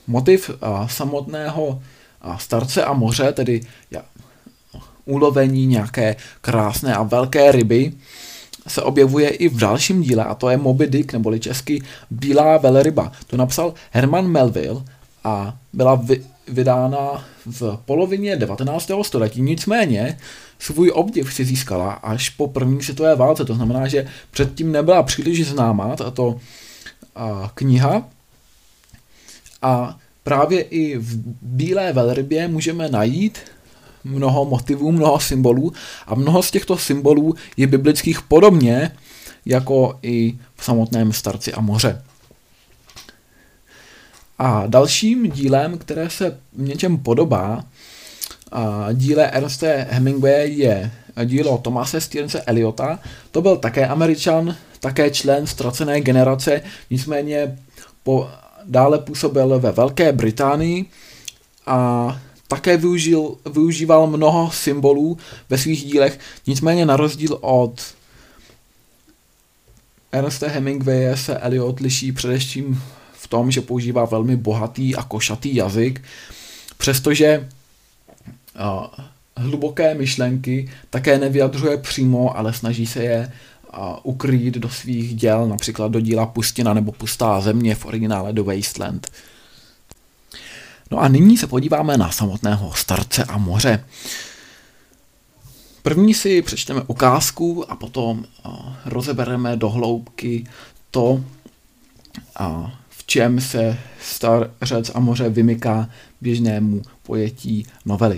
Motiv 0.09 0.49
a, 0.61 0.87
samotného 0.87 1.81
a, 2.21 2.37
starce 2.37 2.83
a 2.83 2.93
moře, 2.93 3.31
tedy 3.31 3.61
ja, 3.91 4.01
ulovení 5.05 5.65
nějaké 5.65 6.15
krásné 6.41 6.95
a 6.95 7.03
velké 7.03 7.51
ryby, 7.51 7.93
se 8.67 8.81
objevuje 8.81 9.29
i 9.29 9.49
v 9.49 9.57
dalším 9.57 10.01
díle, 10.01 10.23
a 10.23 10.35
to 10.35 10.49
je 10.49 10.57
Moby 10.57 10.87
Dick, 10.87 11.13
neboli 11.13 11.39
česky 11.39 11.81
Bílá 12.09 12.57
velryba. 12.57 13.11
To 13.27 13.37
napsal 13.37 13.73
Herman 13.91 14.27
Melville 14.27 14.83
a 15.23 15.57
byla 15.73 15.95
vy, 15.95 16.25
vydána 16.47 17.25
v 17.45 17.79
polovině 17.85 18.35
19. 18.35 18.91
století. 19.01 19.41
Nicméně 19.41 20.17
svůj 20.59 20.91
obdiv 20.93 21.33
si 21.33 21.45
získala 21.45 21.91
až 21.91 22.29
po 22.29 22.47
první 22.47 22.83
světové 22.83 23.15
válce. 23.15 23.45
To 23.45 23.53
znamená, 23.53 23.87
že 23.87 24.07
předtím 24.31 24.71
nebyla 24.71 25.03
příliš 25.03 25.47
známá 25.47 25.95
tato 25.95 26.39
a, 27.15 27.51
kniha. 27.53 28.03
A 29.61 29.97
právě 30.23 30.61
i 30.61 30.97
v 30.97 31.17
Bílé 31.41 31.93
velrybě 31.93 32.47
můžeme 32.47 32.89
najít 32.89 33.39
mnoho 34.03 34.45
motivů, 34.45 34.91
mnoho 34.91 35.19
symbolů 35.19 35.73
a 36.07 36.15
mnoho 36.15 36.43
z 36.43 36.51
těchto 36.51 36.77
symbolů 36.77 37.35
je 37.57 37.67
biblických 37.67 38.21
podobně 38.21 38.91
jako 39.45 39.99
i 40.01 40.39
v 40.55 40.63
samotném 40.63 41.13
Starci 41.13 41.53
a 41.53 41.61
moře. 41.61 42.03
A 44.37 44.63
dalším 44.67 45.31
dílem, 45.31 45.77
které 45.77 46.09
se 46.09 46.37
v 46.53 46.61
něčem 46.61 46.97
podobá, 46.97 47.63
a 48.51 48.87
díle 48.93 49.31
Ernsta 49.31 49.67
Hemingway 49.89 50.53
je 50.53 50.91
dílo 51.25 51.57
Tomase 51.57 52.01
Stevence 52.01 52.41
Eliota. 52.41 52.99
To 53.31 53.41
byl 53.41 53.57
také 53.57 53.87
američan, 53.87 54.55
také 54.79 55.09
člen 55.09 55.47
ztracené 55.47 56.01
generace, 56.01 56.61
nicméně 56.89 57.57
po, 58.03 58.29
dále 58.65 58.99
působil 58.99 59.59
ve 59.59 59.71
Velké 59.71 60.11
Británii 60.11 60.85
a 61.65 62.19
také 62.47 62.77
využil, 62.77 63.35
využíval 63.53 64.07
mnoho 64.07 64.51
symbolů 64.51 65.17
ve 65.49 65.57
svých 65.57 65.83
dílech, 65.83 66.19
nicméně 66.47 66.85
na 66.85 66.97
rozdíl 66.97 67.37
od 67.41 67.81
Ernesta 70.11 70.47
Hemingwaye 70.47 71.17
se 71.17 71.37
Eliot 71.37 71.79
liší 71.79 72.11
především 72.11 72.81
v 73.13 73.27
tom, 73.27 73.51
že 73.51 73.61
používá 73.61 74.05
velmi 74.05 74.35
bohatý 74.35 74.95
a 74.95 75.03
košatý 75.03 75.55
jazyk, 75.55 76.01
přestože 76.77 77.49
uh, 78.55 78.85
hluboké 79.37 79.93
myšlenky 79.93 80.71
také 80.89 81.17
nevyjadřuje 81.17 81.77
přímo, 81.77 82.37
ale 82.37 82.53
snaží 82.53 82.85
se 82.85 83.03
je 83.03 83.31
ukrýt 84.03 84.55
do 84.55 84.69
svých 84.69 85.15
děl, 85.15 85.47
například 85.47 85.91
do 85.91 85.99
díla 85.99 86.25
Pustina 86.25 86.73
nebo 86.73 86.91
Pustá 86.91 87.41
země 87.41 87.75
v 87.75 87.85
originále 87.85 88.33
The 88.33 88.41
Wasteland. 88.41 89.07
No 90.91 90.99
a 90.99 91.07
nyní 91.07 91.37
se 91.37 91.47
podíváme 91.47 91.97
na 91.97 92.11
samotného 92.11 92.73
starce 92.73 93.23
a 93.23 93.37
moře. 93.37 93.85
První 95.83 96.13
si 96.13 96.41
přečteme 96.41 96.81
ukázku 96.87 97.71
a 97.71 97.75
potom 97.75 98.25
rozebereme 98.85 99.57
do 99.57 99.69
hloubky 99.69 100.45
to, 100.91 101.23
v 102.89 103.05
čem 103.05 103.41
se 103.41 103.77
stařec 104.01 104.91
a 104.93 104.99
moře 104.99 105.29
vymyká 105.29 105.89
běžnému 106.21 106.81
pojetí 107.03 107.65
novely. 107.85 108.17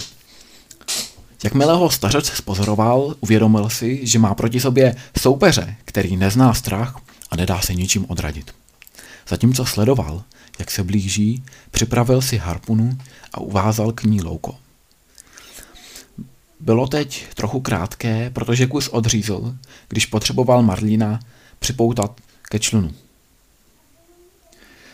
Jakmile 1.44 1.74
ho 1.74 1.90
stařec 1.90 2.28
spozoroval, 2.28 3.16
uvědomil 3.20 3.70
si, 3.70 4.08
že 4.08 4.20
má 4.20 4.36
proti 4.36 4.60
sobě 4.60 4.96
soupeře, 5.20 5.76
který 5.86 6.18
nezná 6.18 6.54
strach 6.54 7.00
a 7.30 7.36
nedá 7.36 7.62
se 7.62 7.74
ničím 7.74 8.06
odradit. 8.10 8.52
Zatímco 9.28 9.66
sledoval, 9.66 10.24
jak 10.60 10.72
se 10.72 10.84
blíží, 10.84 11.44
připravil 11.72 12.22
si 12.22 12.38
harpunu 12.38 12.98
a 13.34 13.42
uvázal 13.42 13.92
k 13.92 14.04
ní 14.04 14.22
louko. 14.22 14.56
Bylo 16.60 16.88
teď 16.88 17.28
trochu 17.36 17.60
krátké, 17.60 18.30
protože 18.30 18.68
kus 18.68 18.88
odřízl, 18.88 19.56
když 19.88 20.06
potřeboval 20.06 20.64
Marlína 20.64 21.20
připoutat 21.60 22.22
ke 22.42 22.60
člunu. 22.60 22.92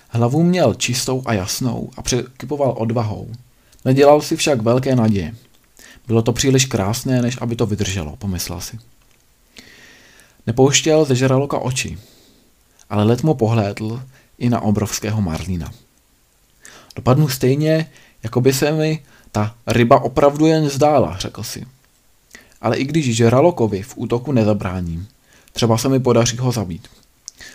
Hlavu 0.09 0.43
měl 0.43 0.73
čistou 0.73 1.23
a 1.25 1.33
jasnou 1.33 1.89
a 1.97 2.01
překypoval 2.01 2.75
odvahou. 2.77 3.31
Nedělal 3.85 4.21
si 4.21 4.35
však 4.35 4.61
velké 4.61 4.95
naděje. 4.95 5.35
Bylo 6.07 6.21
to 6.21 6.33
příliš 6.33 6.65
krásné, 6.65 7.21
než 7.21 7.37
aby 7.41 7.55
to 7.55 7.65
vydrželo, 7.65 8.15
pomyslel 8.15 8.61
si. 8.61 8.79
Nepouštěl 10.47 11.05
ze 11.05 11.15
žraloka 11.15 11.59
oči, 11.59 11.97
ale 12.89 13.03
let 13.03 13.23
mu 13.23 13.33
pohlédl 13.33 14.03
i 14.37 14.49
na 14.49 14.61
obrovského 14.61 15.21
marlína. 15.21 15.71
Dopadnu 16.95 17.29
stejně, 17.29 17.91
jako 18.23 18.41
by 18.41 18.53
se 18.53 18.71
mi 18.71 19.03
ta 19.31 19.55
ryba 19.67 20.01
opravdu 20.03 20.45
jen 20.45 20.69
zdála, 20.69 21.17
řekl 21.17 21.43
si. 21.43 21.65
Ale 22.61 22.77
i 22.77 22.85
když 22.85 23.15
žralokovi 23.15 23.81
v 23.81 23.93
útoku 23.95 24.31
nezabráním, 24.31 25.07
třeba 25.53 25.77
se 25.77 25.89
mi 25.89 25.99
podaří 25.99 26.37
ho 26.37 26.51
zabít. 26.51 26.87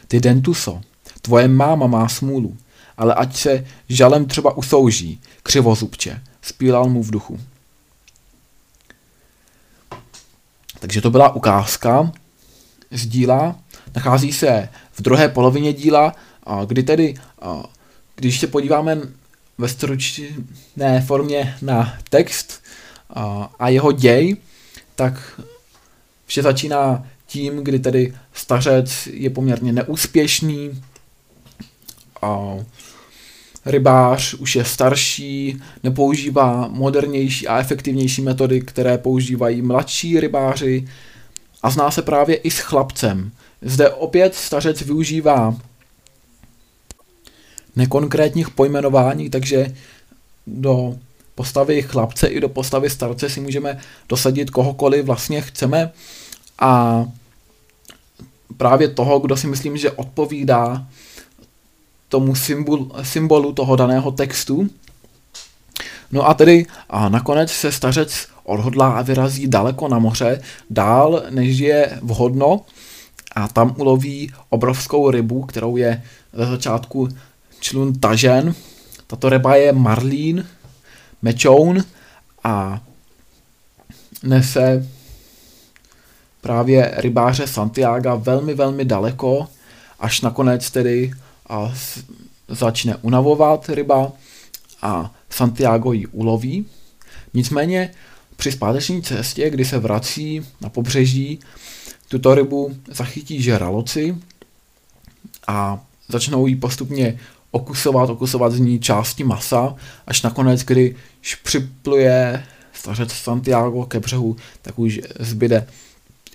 Ty 0.09 0.21
Dentuso, 0.21 0.81
tvoje 1.23 1.49
máma 1.49 1.87
má 1.87 2.09
smůlu, 2.09 2.57
ale 2.97 3.15
ať 3.15 3.37
se 3.37 3.67
žalem 3.89 4.27
třeba 4.27 4.57
usouží, 4.57 5.21
křivozubče, 5.43 6.21
spílal 6.43 6.89
mu 6.89 7.03
v 7.03 7.11
duchu. 7.11 7.41
Takže 10.83 11.01
to 11.01 11.11
byla 11.11 11.35
ukázka 11.35 12.13
z 12.91 13.07
díla. 13.07 13.57
Nachází 13.95 14.33
se 14.33 14.69
v 14.93 15.03
druhé 15.03 15.29
polovině 15.29 15.73
díla, 15.73 16.15
kdy 16.67 16.83
tedy, 16.83 17.15
když 18.17 18.41
se 18.41 18.47
podíváme 18.47 18.99
ve 19.59 19.69
stručné 19.69 21.01
formě 21.07 21.57
na 21.63 21.99
text 22.09 22.63
a 23.59 23.69
jeho 23.69 23.93
děj, 23.93 24.37
tak 24.95 25.41
vše 26.27 26.43
začíná 26.43 27.07
tím, 27.27 27.65
kdy 27.65 27.79
tedy 27.79 28.15
stařec 28.33 29.07
je 29.13 29.31
poměrně 29.31 29.73
neúspěšný, 29.73 30.83
rybář 33.65 34.35
už 34.35 34.57
je 34.57 34.65
starší, 34.65 35.63
nepoužívá 35.83 36.69
modernější 36.69 37.49
a 37.49 37.59
efektivnější 37.59 38.23
metody, 38.23 38.61
které 38.61 38.99
používají 38.99 39.63
mladší 39.63 40.21
rybáři 40.21 40.89
a 41.63 41.71
zná 41.71 41.91
se 41.91 42.03
právě 42.03 42.37
i 42.37 42.51
s 42.51 42.59
chlapcem. 42.59 43.33
Zde 43.63 43.91
opět 43.91 44.35
stařec 44.35 44.83
využívá 44.83 45.57
nekonkrétních 47.77 48.51
pojmenování, 48.51 49.31
takže 49.31 49.75
do 50.47 50.97
postavy 51.35 51.83
chlapce 51.83 52.27
i 52.27 52.41
do 52.41 52.49
postavy 52.49 52.91
starce 52.91 53.31
si 53.31 53.41
můžeme 53.41 53.79
dosadit 54.09 54.51
kohokoliv 54.51 55.05
vlastně 55.05 55.41
chceme 55.41 55.93
a 56.59 57.05
právě 58.57 58.89
toho, 58.89 59.19
kdo 59.19 59.37
si 59.37 59.47
myslím, 59.47 59.77
že 59.77 59.91
odpovídá 59.91 60.87
tomu 62.13 62.35
symbol, 62.35 62.93
symbolu 63.03 63.53
toho 63.53 63.77
daného 63.77 64.11
textu. 64.13 64.69
No 66.13 66.29
a 66.29 66.35
tedy 66.35 66.67
a 66.91 67.09
nakonec 67.09 67.51
se 67.51 67.73
stařec 67.73 68.29
odhodlá 68.45 68.93
a 68.93 69.03
vyrazí 69.03 69.49
daleko 69.49 69.89
na 69.89 69.99
moře, 69.99 70.43
dál 70.71 71.23
než 71.31 71.59
je 71.59 71.99
vhodno 72.03 72.61
a 73.33 73.49
tam 73.49 73.75
uloví 73.79 74.33
obrovskou 74.49 75.11
rybu, 75.11 75.43
kterou 75.43 75.77
je 75.77 76.03
ze 76.33 76.47
začátku 76.47 77.09
člun 77.61 77.95
tažen. 77.95 78.55
Tato 79.07 79.29
ryba 79.29 79.57
je 79.57 79.73
marlín, 79.73 80.47
mečoun 81.23 81.85
a 82.45 82.81
nese 84.23 84.89
právě 86.41 86.95
rybáře 86.97 87.47
Santiago 87.47 88.21
velmi, 88.21 88.55
velmi 88.55 88.85
daleko, 88.85 89.49
až 90.01 90.21
nakonec 90.21 90.71
tedy 90.71 91.13
a 91.49 91.75
začne 92.49 92.97
unavovat 92.97 93.69
ryba 93.69 94.13
a 94.83 95.15
Santiago 95.31 95.93
ji 95.93 96.07
uloví. 96.07 96.67
Nicméně 97.35 97.91
při 98.37 98.53
zpáteční 98.53 99.03
cestě, 99.03 99.51
kdy 99.51 99.65
se 99.65 99.79
vrací 99.79 100.47
na 100.61 100.69
pobřeží, 100.69 101.41
tuto 102.09 102.35
rybu 102.35 102.77
zachytí 102.89 103.43
žraloci 103.43 104.17
a 105.47 105.85
začnou 106.09 106.47
ji 106.47 106.57
postupně 106.57 107.19
okusovat, 107.51 108.11
okusovat 108.11 108.53
z 108.53 108.59
ní 108.59 108.81
části 108.81 109.25
masa, 109.25 109.75
až 110.07 110.23
nakonec, 110.23 110.65
když 110.65 111.35
připluje 111.43 112.47
stařec 112.73 113.13
Santiago 113.13 113.85
ke 113.85 114.01
břehu, 114.01 114.37
tak 114.63 114.79
už 114.79 115.01
zbyde 115.21 115.67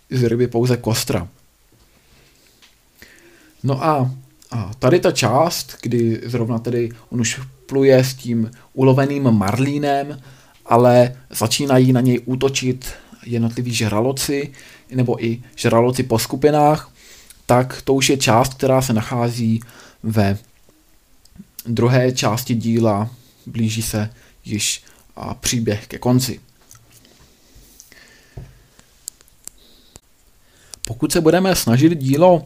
z 0.09 0.23
ryby 0.23 0.47
pouze 0.47 0.77
kostra. 0.77 1.27
No 3.63 3.85
a 3.85 4.11
a 4.51 4.71
tady 4.79 4.99
ta 4.99 5.11
část, 5.11 5.77
kdy 5.81 6.21
zrovna 6.25 6.59
tedy 6.59 6.89
on 7.09 7.21
už 7.21 7.39
pluje 7.65 8.03
s 8.03 8.13
tím 8.13 8.51
uloveným 8.73 9.31
marlínem, 9.31 10.21
ale 10.65 11.15
začínají 11.29 11.93
na 11.93 12.01
něj 12.01 12.21
útočit 12.25 12.93
jednotliví 13.25 13.73
žraloci 13.73 14.53
nebo 14.91 15.25
i 15.25 15.43
žraloci 15.55 16.03
po 16.03 16.19
skupinách, 16.19 16.91
tak 17.45 17.81
to 17.81 17.93
už 17.93 18.09
je 18.09 18.17
část, 18.17 18.53
která 18.53 18.81
se 18.81 18.93
nachází 18.93 19.59
ve 20.03 20.37
druhé 21.65 22.11
části 22.11 22.55
díla, 22.55 23.09
blíží 23.45 23.81
se 23.81 24.09
již 24.45 24.83
příběh 25.39 25.87
ke 25.87 25.97
konci. 25.97 26.39
Pokud 30.87 31.11
se 31.11 31.21
budeme 31.21 31.55
snažit 31.55 31.97
dílo 31.97 32.45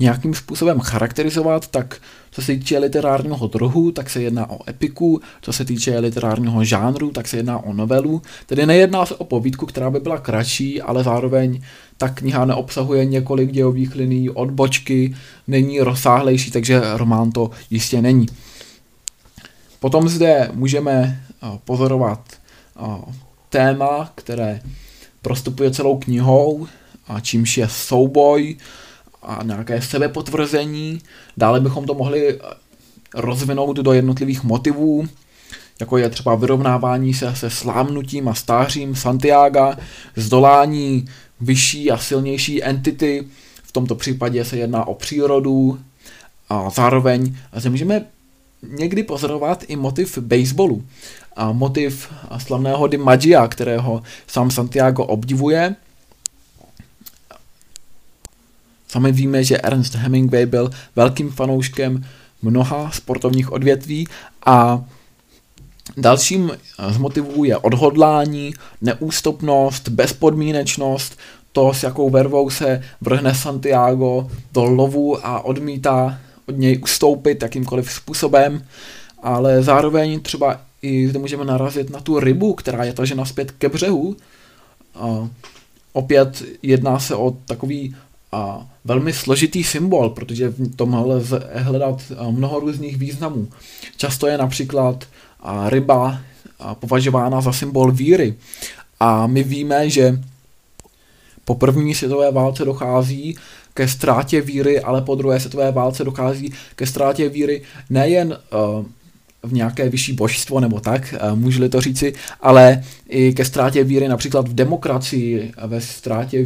nějakým 0.00 0.34
způsobem 0.34 0.80
charakterizovat, 0.80 1.68
tak 1.68 2.00
co 2.30 2.42
se 2.42 2.52
týče 2.52 2.78
literárního 2.78 3.46
druhu, 3.46 3.92
tak 3.92 4.10
se 4.10 4.22
jedná 4.22 4.50
o 4.50 4.70
epiku, 4.70 5.20
co 5.42 5.52
se 5.52 5.64
týče 5.64 5.98
literárního 5.98 6.64
žánru, 6.64 7.10
tak 7.10 7.28
se 7.28 7.36
jedná 7.36 7.58
o 7.58 7.72
novelu. 7.72 8.22
Tedy 8.46 8.66
nejedná 8.66 9.06
se 9.06 9.14
o 9.14 9.24
povídku, 9.24 9.66
která 9.66 9.90
by 9.90 10.00
byla 10.00 10.18
kratší, 10.18 10.82
ale 10.82 11.04
zároveň 11.04 11.62
ta 11.96 12.08
kniha 12.08 12.44
neobsahuje 12.44 13.04
několik 13.04 13.52
dějových 13.52 13.94
linií, 13.94 14.30
odbočky, 14.30 15.14
není 15.46 15.80
rozsáhlejší, 15.80 16.50
takže 16.50 16.82
román 16.94 17.32
to 17.32 17.50
jistě 17.70 18.02
není. 18.02 18.26
Potom 19.80 20.08
zde 20.08 20.50
můžeme 20.52 21.22
pozorovat 21.64 22.20
téma, 23.48 24.12
které 24.14 24.60
prostupuje 25.22 25.70
celou 25.70 25.98
knihou, 25.98 26.66
a 27.08 27.20
čímž 27.20 27.58
je 27.58 27.68
souboj, 27.68 28.56
a 29.22 29.42
nějaké 29.42 29.82
sebepotvrzení. 29.82 31.00
Dále 31.36 31.60
bychom 31.60 31.86
to 31.86 31.94
mohli 31.94 32.34
eh, 32.34 32.38
rozvinout 33.14 33.76
do 33.76 33.92
jednotlivých 33.92 34.44
motivů, 34.44 35.08
jako 35.80 35.98
je 35.98 36.10
třeba 36.10 36.34
vyrovnávání 36.34 37.14
se 37.14 37.36
se 37.36 37.50
slámnutím 37.50 38.28
a 38.28 38.34
stářím 38.34 38.94
Santiago, 38.94 39.72
zdolání 40.16 41.08
vyšší 41.40 41.90
a 41.90 41.98
silnější 41.98 42.64
entity, 42.64 43.26
v 43.62 43.72
tomto 43.72 43.94
případě 43.94 44.44
se 44.44 44.56
jedná 44.56 44.86
o 44.86 44.94
přírodu. 44.94 45.78
A 46.48 46.70
zároveň 46.70 47.36
zde 47.52 47.70
můžeme 47.70 48.04
někdy 48.62 49.02
pozorovat 49.02 49.64
i 49.68 49.76
motiv 49.76 50.18
baseballu. 50.18 50.84
A 51.36 51.52
motiv 51.52 52.12
slavného 52.38 52.88
Magia, 52.98 53.48
kterého 53.48 54.02
sám 54.26 54.50
Santiago 54.50 55.04
obdivuje 55.04 55.74
Sami 58.90 59.12
víme, 59.12 59.44
že 59.44 59.58
Ernst 59.58 59.94
Hemingway 59.94 60.46
byl 60.46 60.70
velkým 60.96 61.30
fanouškem 61.30 62.04
mnoha 62.42 62.90
sportovních 62.90 63.52
odvětví 63.52 64.08
a 64.46 64.84
dalším 65.96 66.52
z 66.88 66.98
motivů 66.98 67.44
je 67.44 67.56
odhodlání, 67.56 68.54
neústupnost, 68.80 69.88
bezpodmínečnost, 69.88 71.18
to, 71.52 71.74
s 71.74 71.82
jakou 71.82 72.10
vervou 72.10 72.50
se 72.50 72.82
vrhne 73.00 73.34
Santiago 73.34 74.30
do 74.52 74.64
lovu 74.64 75.26
a 75.26 75.44
odmítá 75.44 76.18
od 76.48 76.58
něj 76.58 76.80
ustoupit 76.82 77.42
jakýmkoliv 77.42 77.92
způsobem, 77.92 78.64
ale 79.22 79.62
zároveň 79.62 80.20
třeba 80.20 80.60
i 80.82 81.08
zde 81.08 81.18
můžeme 81.18 81.44
narazit 81.44 81.90
na 81.90 82.00
tu 82.00 82.20
rybu, 82.20 82.54
která 82.54 82.84
je 82.84 82.92
tažena 82.92 83.24
zpět 83.24 83.50
ke 83.50 83.68
břehu. 83.68 84.16
opět 85.92 86.42
jedná 86.62 86.98
se 86.98 87.14
o 87.14 87.30
takový 87.46 87.96
a 88.32 88.66
velmi 88.84 89.12
složitý 89.12 89.64
symbol, 89.64 90.10
protože 90.10 90.48
v 90.48 90.76
tomhle 90.76 91.14
lze 91.14 91.50
hledat 91.54 92.02
mnoho 92.30 92.60
různých 92.60 92.96
významů. 92.96 93.48
Často 93.96 94.26
je 94.26 94.38
například 94.38 95.04
ryba 95.68 96.20
považována 96.74 97.40
za 97.40 97.52
symbol 97.52 97.92
víry. 97.92 98.34
A 99.00 99.26
my 99.26 99.42
víme, 99.42 99.90
že 99.90 100.20
po 101.44 101.54
první 101.54 101.94
světové 101.94 102.32
válce 102.32 102.64
dochází 102.64 103.36
ke 103.74 103.88
ztrátě 103.88 104.40
víry, 104.40 104.80
ale 104.80 105.02
po 105.02 105.14
druhé 105.14 105.40
světové 105.40 105.72
válce 105.72 106.04
dochází 106.04 106.52
ke 106.76 106.86
ztrátě 106.86 107.28
víry 107.28 107.62
nejen 107.90 108.38
v 109.42 109.52
nějaké 109.52 109.88
vyšší 109.88 110.12
božstvo 110.12 110.60
nebo 110.60 110.80
tak, 110.80 111.14
můžu-li 111.34 111.68
to 111.68 111.80
říci, 111.80 112.12
ale 112.40 112.84
i 113.08 113.32
ke 113.32 113.44
ztrátě 113.44 113.84
víry 113.84 114.08
například 114.08 114.48
v 114.48 114.54
demokracii, 114.54 115.52
ve 115.66 115.80
ztrátě 115.80 116.42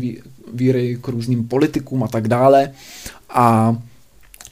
víry 0.54 0.98
k 1.00 1.08
různým 1.08 1.48
politikům 1.48 2.02
a 2.02 2.08
tak 2.08 2.28
dále. 2.28 2.70
A 3.30 3.76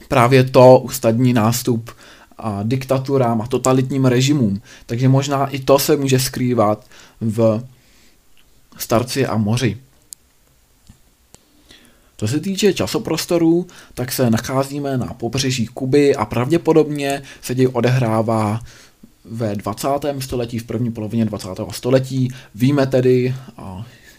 právě 0.07 0.43
to 0.43 0.79
ustadní 0.79 1.33
nástup 1.33 1.91
a 2.37 2.59
diktaturám 2.63 3.41
a 3.41 3.47
totalitním 3.47 4.05
režimům. 4.05 4.61
Takže 4.85 5.09
možná 5.09 5.47
i 5.47 5.59
to 5.59 5.79
se 5.79 5.97
může 5.97 6.19
skrývat 6.19 6.85
v 7.21 7.63
starci 8.77 9.25
a 9.25 9.37
moři. 9.37 9.77
Co 12.17 12.27
se 12.27 12.39
týče 12.39 12.73
časoprostoru, 12.73 13.67
tak 13.93 14.11
se 14.11 14.29
nacházíme 14.29 14.97
na 14.97 15.05
pobřeží 15.05 15.67
Kuby 15.67 16.15
a 16.15 16.25
pravděpodobně 16.25 17.21
se 17.41 17.55
děj 17.55 17.69
odehrává 17.73 18.59
ve 19.25 19.55
20. 19.55 19.87
století, 20.19 20.59
v 20.59 20.63
první 20.63 20.91
polovině 20.91 21.25
20. 21.25 21.49
století. 21.71 22.33
Víme 22.55 22.87
tedy, 22.87 23.35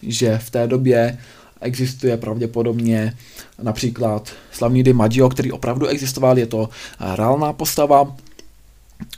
že 0.01 0.37
v 0.37 0.49
té 0.49 0.67
době 0.67 1.17
existuje 1.61 2.17
pravděpodobně 2.17 3.13
například 3.61 4.29
slavný 4.51 4.83
Di 4.83 4.93
Maggio, 4.93 5.29
který 5.29 5.51
opravdu 5.51 5.87
existoval, 5.87 6.39
je 6.39 6.45
to 6.47 6.69
reálná 7.15 7.53
postava. 7.53 8.15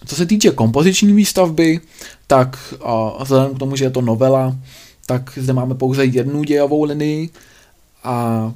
Co 0.06 0.16
se 0.16 0.26
týče 0.26 0.52
kompoziční 0.52 1.14
výstavby, 1.14 1.80
tak 2.28 2.74
vzhledem 3.22 3.56
k 3.56 3.60
tomu, 3.60 3.76
že 3.76 3.86
je 3.86 3.90
to 3.90 4.02
novela, 4.02 4.56
tak 5.06 5.38
zde 5.38 5.54
máme 5.54 5.76
pouze 5.76 6.06
jednu 6.06 6.44
dějovou 6.44 6.84
linii 6.84 7.30
a 8.04 8.54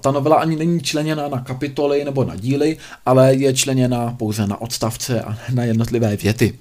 ta 0.00 0.10
novela 0.10 0.36
ani 0.36 0.56
není 0.56 0.80
členěna 0.80 1.28
na 1.28 1.40
kapitoly 1.40 2.04
nebo 2.04 2.24
na 2.24 2.36
díly, 2.36 2.76
ale 3.06 3.34
je 3.34 3.54
členěna 3.54 4.14
pouze 4.18 4.46
na 4.46 4.60
odstavce 4.60 5.22
a 5.22 5.38
na 5.54 5.64
jednotlivé 5.64 6.16
věty. 6.16 6.58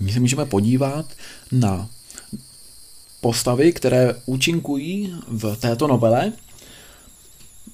My 0.00 0.12
se 0.12 0.20
můžeme 0.20 0.46
podívat 0.46 1.06
na 1.52 1.88
postavy, 3.22 3.72
které 3.72 4.14
účinkují 4.26 5.14
v 5.28 5.56
této 5.56 5.86
novele. 5.86 6.32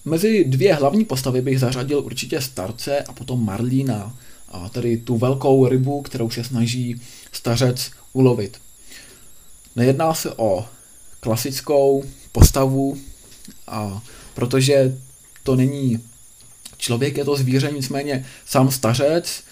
Mezi 0.04 0.44
dvě 0.44 0.74
hlavní 0.74 1.04
postavy 1.04 1.40
bych 1.40 1.60
zařadil 1.60 1.98
určitě 1.98 2.40
starce 2.40 3.02
a 3.02 3.12
potom 3.12 3.44
Marlína, 3.44 4.16
a 4.48 4.68
tedy 4.68 4.96
tu 4.96 5.16
velkou 5.16 5.68
rybu, 5.68 6.02
kterou 6.02 6.30
se 6.30 6.44
snaží 6.44 7.00
stařec 7.32 7.90
ulovit. 8.12 8.58
Nejedná 9.76 10.14
se 10.14 10.32
o 10.36 10.66
klasickou 11.20 12.04
postavu, 12.32 12.96
a 13.66 14.02
protože 14.34 14.98
to 15.42 15.56
není 15.56 16.00
člověk, 16.76 17.16
je 17.16 17.24
to 17.24 17.36
zvíře, 17.36 17.70
nicméně 17.74 18.26
sám 18.46 18.70
stařec 18.70 19.42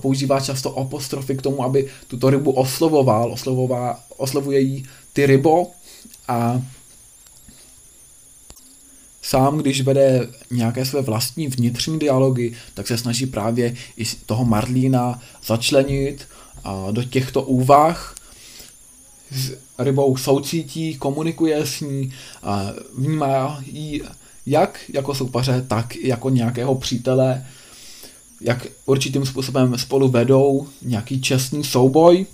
používá 0.00 0.40
často 0.40 0.78
apostrofy 0.78 1.36
k 1.36 1.42
tomu, 1.42 1.64
aby 1.64 1.90
tuto 2.08 2.30
rybu 2.30 2.50
oslovoval, 2.50 3.32
oslovová, 3.32 4.00
oslovuje 4.16 4.60
jí 4.60 4.84
ty 5.14 5.26
rybo 5.26 5.70
a 6.28 6.62
sám, 9.22 9.58
když 9.58 9.80
vede 9.80 10.28
nějaké 10.50 10.84
své 10.84 11.02
vlastní 11.02 11.48
vnitřní 11.48 11.98
dialogy, 11.98 12.54
tak 12.74 12.86
se 12.86 12.98
snaží 12.98 13.26
právě 13.26 13.74
i 13.96 14.04
toho 14.26 14.44
Marlína 14.44 15.20
začlenit 15.46 16.28
do 16.90 17.04
těchto 17.04 17.42
úvah. 17.42 18.14
S 19.30 19.52
rybou 19.78 20.16
soucítí, 20.16 20.96
komunikuje 20.96 21.66
s 21.66 21.80
ní, 21.80 22.12
vnímá 22.98 23.62
ji 23.66 24.02
jak 24.46 24.80
jako 24.92 25.14
soupaře, 25.14 25.64
tak 25.68 25.96
jako 25.96 26.30
nějakého 26.30 26.74
přítele, 26.74 27.46
jak 28.40 28.66
určitým 28.86 29.26
způsobem 29.26 29.78
spolu 29.78 30.08
vedou 30.08 30.68
nějaký 30.82 31.20
čestný 31.20 31.64
souboj 31.64 32.26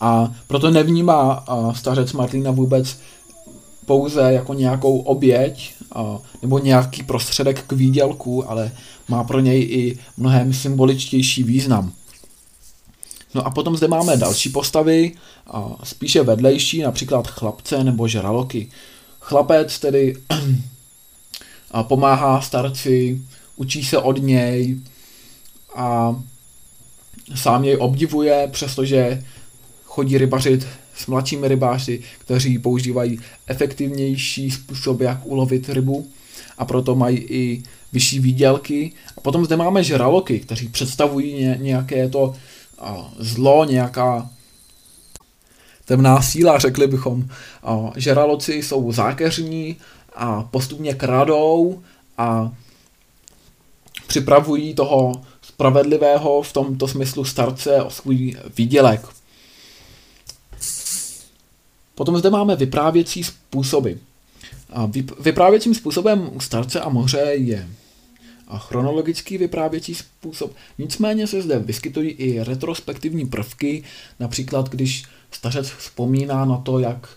a 0.00 0.34
proto 0.46 0.70
nevnímá 0.70 1.44
stařec 1.72 2.12
Martina 2.12 2.50
vůbec 2.50 2.96
pouze 3.86 4.20
jako 4.32 4.54
nějakou 4.54 4.98
oběť 4.98 5.74
nebo 6.42 6.58
nějaký 6.58 7.02
prostředek 7.02 7.62
k 7.66 7.72
výdělku, 7.72 8.50
ale 8.50 8.72
má 9.08 9.24
pro 9.24 9.40
něj 9.40 9.62
i 9.62 9.98
mnohem 10.16 10.52
symboličtější 10.52 11.42
význam. 11.42 11.92
No 13.34 13.46
a 13.46 13.50
potom 13.50 13.76
zde 13.76 13.88
máme 13.88 14.16
další 14.16 14.48
postavy, 14.48 15.12
spíše 15.84 16.22
vedlejší, 16.22 16.82
například 16.82 17.26
chlapce 17.26 17.84
nebo 17.84 18.08
žraloky. 18.08 18.70
Chlapec 19.20 19.78
tedy 19.78 20.16
pomáhá 21.82 22.40
starci, 22.40 23.22
učí 23.56 23.84
se 23.84 23.98
od 23.98 24.22
něj 24.22 24.80
a 25.74 26.16
sám 27.34 27.64
jej 27.64 27.76
obdivuje, 27.80 28.48
přestože 28.52 29.24
chodí 30.00 30.18
rybařit 30.18 30.66
s 30.96 31.06
mladšími 31.06 31.48
rybáři, 31.48 32.00
kteří 32.18 32.58
používají 32.58 33.20
efektivnější 33.46 34.50
způsob, 34.50 35.00
jak 35.00 35.26
ulovit 35.26 35.68
rybu 35.68 36.08
a 36.58 36.64
proto 36.64 36.94
mají 36.94 37.16
i 37.18 37.62
vyšší 37.92 38.20
výdělky. 38.20 38.92
A 39.16 39.20
potom 39.20 39.44
zde 39.44 39.56
máme 39.56 39.84
žraloky, 39.84 40.40
kteří 40.40 40.68
představují 40.68 41.44
nějaké 41.56 42.08
to 42.08 42.34
zlo, 43.18 43.64
nějaká 43.64 44.30
temná 45.84 46.22
síla, 46.22 46.58
řekli 46.58 46.86
bychom. 46.86 47.28
Žraloci 47.96 48.54
jsou 48.54 48.92
zákeřní 48.92 49.76
a 50.16 50.42
postupně 50.42 50.94
kradou 50.94 51.82
a 52.18 52.52
připravují 54.06 54.74
toho 54.74 55.12
spravedlivého 55.42 56.42
v 56.42 56.52
tomto 56.52 56.88
smyslu 56.88 57.24
starce 57.24 57.82
o 57.82 57.90
svůj 57.90 58.36
výdělek. 58.56 59.19
Potom 62.00 62.18
zde 62.18 62.30
máme 62.30 62.56
vyprávěcí 62.56 63.24
způsoby. 63.24 63.92
A 64.72 64.90
vyprávěcím 65.20 65.74
způsobem 65.74 66.30
u 66.32 66.40
starce 66.40 66.80
a 66.80 66.88
moře 66.88 67.18
je 67.34 67.68
a 68.48 68.58
chronologický 68.58 69.38
vyprávěcí 69.38 69.94
způsob. 69.94 70.52
Nicméně 70.78 71.26
se 71.26 71.42
zde 71.42 71.58
vyskytují 71.58 72.10
i 72.10 72.44
retrospektivní 72.44 73.26
prvky, 73.26 73.82
například 74.20 74.68
když 74.68 75.04
stařec 75.30 75.70
vzpomíná 75.70 76.44
na 76.44 76.56
to, 76.56 76.78
jak 76.78 77.08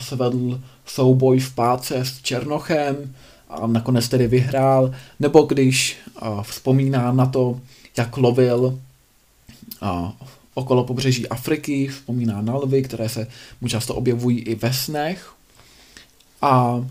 se 0.00 0.16
vedl 0.16 0.60
souboj 0.86 1.40
v 1.40 1.54
páce 1.54 1.98
s 1.98 2.22
Černochem 2.22 3.14
a 3.48 3.66
nakonec 3.66 4.08
tedy 4.08 4.26
vyhrál, 4.26 4.94
nebo 5.20 5.42
když 5.42 5.98
vzpomíná 6.42 7.12
na 7.12 7.26
to, 7.26 7.60
jak 7.96 8.16
lovil 8.16 8.78
okolo 10.56 10.84
pobřeží 10.84 11.28
Afriky, 11.28 11.88
vzpomíná 11.88 12.42
na 12.42 12.56
lvy, 12.56 12.82
které 12.82 13.08
se 13.08 13.26
mu 13.60 13.68
často 13.68 13.94
objevují 13.94 14.38
i 14.38 14.54
ve 14.54 14.72
snech. 14.72 15.32
A 16.42 16.84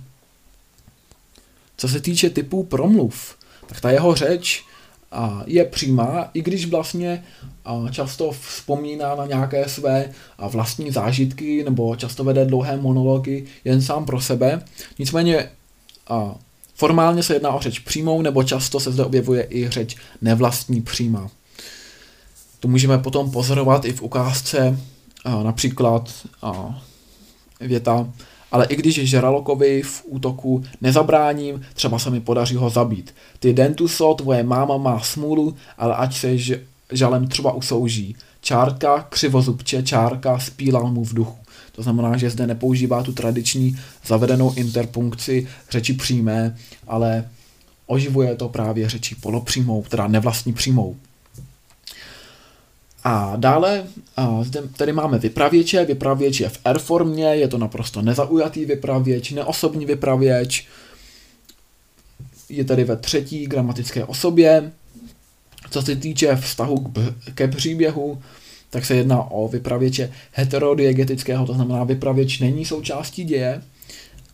co 1.78 1.88
se 1.88 2.02
týče 2.02 2.30
typů 2.30 2.64
promluv, 2.64 3.36
tak 3.68 3.82
ta 3.82 3.92
jeho 3.92 4.16
řeč 4.16 4.64
je 5.46 5.66
přímá, 5.66 6.30
i 6.34 6.42
když 6.42 6.66
vlastně 6.66 7.24
často 7.92 8.32
vzpomíná 8.32 9.16
na 9.16 9.26
nějaké 9.26 9.70
své 9.70 10.14
vlastní 10.38 10.92
zážitky 10.92 11.64
nebo 11.64 11.96
často 11.96 12.24
vede 12.24 12.46
dlouhé 12.46 12.78
monology 12.78 13.46
jen 13.66 13.82
sám 13.82 14.06
pro 14.06 14.22
sebe. 14.22 14.62
Nicméně 15.00 15.50
formálně 16.76 17.24
se 17.24 17.34
jedná 17.34 17.50
o 17.50 17.60
řeč 17.60 17.80
přímou 17.80 18.22
nebo 18.22 18.44
často 18.44 18.80
se 18.80 18.92
zde 18.92 19.06
objevuje 19.06 19.48
i 19.50 19.70
řeč 19.70 19.96
nevlastní 20.22 20.82
přímá. 20.82 21.30
To 22.66 22.70
můžeme 22.70 22.98
potom 22.98 23.32
pozorovat 23.32 23.86
i 23.86 23.94
v 23.94 24.02
ukázce, 24.02 24.80
například 25.44 26.12
věta, 27.62 28.10
ale 28.52 28.66
i 28.66 28.76
když 28.76 29.10
Žralokovi 29.10 29.82
v 29.82 30.04
útoku 30.06 30.64
nezabráním, 30.82 31.62
třeba 31.74 32.00
se 32.00 32.10
mi 32.10 32.22
podaří 32.22 32.56
ho 32.56 32.70
zabít. 32.70 33.16
Ty 33.40 33.54
Dentuso, 33.54 34.14
tvoje 34.14 34.44
máma 34.44 34.78
má 34.78 35.00
smůlu, 35.00 35.56
ale 35.78 35.96
ať 35.96 36.18
se 36.18 36.38
žalem 36.92 37.28
třeba 37.28 37.54
usouží. 37.54 38.16
Čárka, 38.42 39.08
křivozubče, 39.10 39.84
čárka, 39.84 40.40
spílal 40.40 40.92
mu 40.92 41.06
v 41.06 41.14
duchu. 41.14 41.38
To 41.72 41.84
znamená, 41.84 42.18
že 42.18 42.30
zde 42.30 42.48
nepoužívá 42.48 43.04
tu 43.04 43.14
tradiční 43.14 43.80
zavedenou 44.06 44.54
interpunkci 44.54 45.48
řeči 45.70 45.94
přímé, 45.94 46.58
ale 46.88 47.30
oživuje 47.86 48.36
to 48.36 48.50
právě 48.50 48.90
řeči 48.90 49.16
polopřímou, 49.16 49.84
teda 49.90 50.08
nevlastní 50.08 50.54
přímou. 50.54 50.96
A 53.08 53.36
dále 53.36 53.84
a 54.18 54.44
zde 54.44 54.62
tady 54.62 54.94
máme 54.94 55.20
vypravěče, 55.20 55.86
vypravěč 55.86 56.40
je 56.40 56.50
v 56.50 56.60
formě, 56.78 57.26
je 57.26 57.48
to 57.48 57.58
naprosto 57.58 58.02
nezaujatý 58.02 58.66
vypravěč, 58.66 59.32
neosobní 59.32 59.86
vypravěč, 59.86 60.68
je 62.50 62.64
tady 62.64 62.84
ve 62.84 62.96
třetí 62.96 63.46
gramatické 63.46 64.06
osobě. 64.06 64.72
Co 65.70 65.82
se 65.82 65.96
týče 65.96 66.36
vztahu 66.36 66.78
k, 66.78 67.16
ke 67.36 67.48
příběhu, 67.48 68.22
tak 68.70 68.86
se 68.86 68.96
jedná 68.96 69.32
o 69.32 69.48
vypravěče 69.48 70.12
heterodiegetického, 70.32 71.46
to 71.46 71.54
znamená 71.54 71.84
vypravěč 71.84 72.40
není 72.40 72.66
součástí 72.66 73.24
děje. 73.24 73.62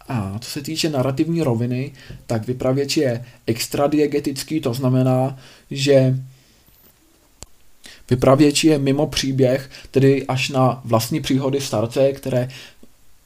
A 0.08 0.40
co 0.40 0.50
se 0.52 0.62
týče 0.62 0.90
narrativní 0.90 1.42
roviny, 1.42 1.92
tak 2.28 2.48
vypravěč 2.48 2.98
je 2.98 3.26
extradiegetický, 3.48 4.60
to 4.62 4.74
znamená, 4.74 5.40
že 5.72 6.16
vypravěč 8.12 8.63
je 8.63 8.78
mimo 8.78 9.08
příběh, 9.08 9.69
tedy 9.91 10.28
až 10.28 10.50
na 10.50 10.82
vlastní 10.86 11.21
příhody 11.21 11.62
starce, 11.62 12.12
které 12.12 12.50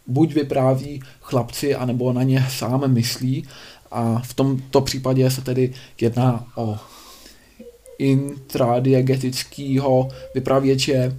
buď 0.07 0.33
vypráví 0.33 1.03
chlapci, 1.21 1.75
anebo 1.75 2.13
na 2.13 2.23
ně 2.23 2.45
sám 2.49 2.93
myslí. 2.93 3.47
A 3.91 4.19
v 4.19 4.33
tomto 4.33 4.81
případě 4.81 5.31
se 5.31 5.41
tedy 5.41 5.73
jedná 6.01 6.47
o 6.55 6.77
intradiegetického 7.97 10.09
vypravěče 10.35 11.17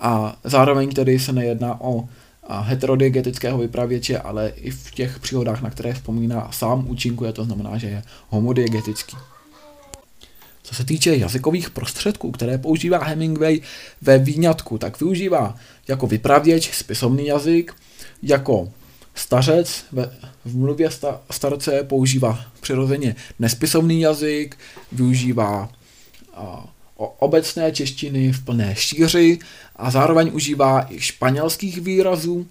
a 0.00 0.36
zároveň 0.44 0.90
tedy 0.90 1.18
se 1.18 1.32
nejedná 1.32 1.80
o 1.80 2.08
heterodiegetického 2.62 3.58
vypravěče, 3.58 4.18
ale 4.18 4.52
i 4.56 4.70
v 4.70 4.90
těch 4.90 5.18
příhodách, 5.18 5.62
na 5.62 5.70
které 5.70 5.94
vzpomíná, 5.94 6.48
sám 6.52 6.88
účinkuje, 6.88 7.32
to 7.32 7.44
znamená, 7.44 7.78
že 7.78 7.86
je 7.86 8.02
homodiegetický. 8.28 9.16
Co 10.68 10.74
se 10.74 10.84
týče 10.84 11.16
jazykových 11.16 11.70
prostředků, 11.70 12.30
které 12.30 12.58
používá 12.58 13.04
Hemingway 13.04 13.60
ve 14.02 14.18
výňatku, 14.18 14.78
tak 14.78 15.00
využívá 15.00 15.56
jako 15.88 16.06
vypravěč 16.06 16.74
spisovný 16.74 17.26
jazyk, 17.26 17.74
jako 18.22 18.72
stařec 19.14 19.84
ve, 19.92 20.10
v 20.44 20.56
mluvě 20.56 20.90
sta, 20.90 21.20
starce 21.30 21.82
používá 21.82 22.44
přirozeně 22.60 23.16
nespisovný 23.38 24.00
jazyk, 24.00 24.58
využívá 24.92 25.70
a, 26.34 26.74
o 26.96 27.06
obecné 27.06 27.72
češtiny 27.72 28.32
v 28.32 28.44
plné 28.44 28.74
šíři 28.76 29.38
a 29.76 29.90
zároveň 29.90 30.30
užívá 30.32 30.86
i 30.90 31.00
španělských 31.00 31.80
výrazů. 31.80 32.46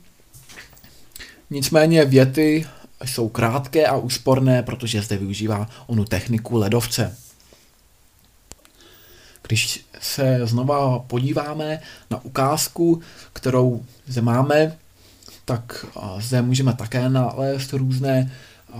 Nicméně 1.49 2.05
věty 2.05 2.67
jsou 3.05 3.29
krátké 3.29 3.85
a 3.85 3.97
úsporné, 3.97 4.63
protože 4.63 5.01
zde 5.01 5.17
využívá 5.17 5.69
onu 5.87 6.05
techniku 6.05 6.57
ledovce. 6.57 7.17
Když 9.47 9.85
se 10.01 10.39
znova 10.43 10.99
podíváme 10.99 11.79
na 12.09 12.25
ukázku, 12.25 13.01
kterou 13.33 13.83
zde 14.07 14.21
máme, 14.21 14.77
tak 15.45 15.85
zde 16.19 16.41
můžeme 16.41 16.73
také 16.73 17.09
nalézt 17.09 17.73
různé 17.73 18.31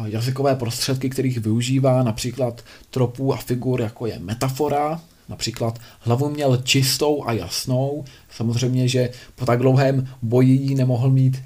jazykové 0.06 0.56
prostředky, 0.56 1.10
kterých 1.10 1.38
využívá, 1.38 2.04
například 2.04 2.62
tropů 2.90 3.34
a 3.34 3.38
figur, 3.38 3.82
jako 3.82 4.06
je 4.06 4.20
metafora, 4.20 5.02
například 5.30 5.80
hlavu 6.00 6.30
měl 6.30 6.58
čistou 6.58 7.24
a 7.26 7.32
jasnou, 7.32 8.06
samozřejmě, 8.30 8.88
že 8.88 9.10
po 9.36 9.46
tak 9.46 9.60
dlouhém 9.60 10.08
boji 10.22 10.54
ji 10.54 10.76
nemohl 10.76 11.10
mít 11.10 11.44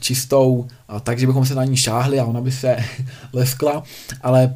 čistou, 0.00 0.68
takže 1.02 1.26
bychom 1.26 1.46
se 1.46 1.54
na 1.54 1.64
ní 1.64 1.76
šáhli 1.76 2.20
a 2.20 2.24
ona 2.24 2.40
by 2.40 2.52
se 2.52 2.76
leskla, 3.32 3.82
ale 4.22 4.54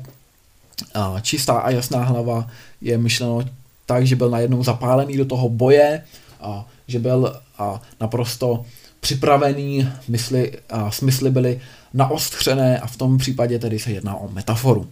čistá 1.22 1.58
a 1.58 1.70
jasná 1.70 2.04
hlava 2.04 2.46
je 2.80 2.98
myšleno 2.98 3.42
tak, 3.86 4.06
že 4.06 4.16
byl 4.16 4.30
najednou 4.30 4.64
zapálený 4.64 5.16
do 5.16 5.24
toho 5.24 5.48
boje, 5.48 6.02
a 6.40 6.66
že 6.88 6.98
byl 6.98 7.36
a 7.58 7.82
naprosto 8.00 8.64
připravený, 9.00 9.88
mysli, 10.08 10.52
a 10.70 10.90
smysly 10.90 11.30
byly 11.30 11.60
naostřené 11.94 12.78
a 12.78 12.86
v 12.86 12.96
tom 12.96 13.18
případě 13.18 13.58
tedy 13.58 13.78
se 13.78 13.92
jedná 13.92 14.14
o 14.14 14.28
metaforu. 14.28 14.88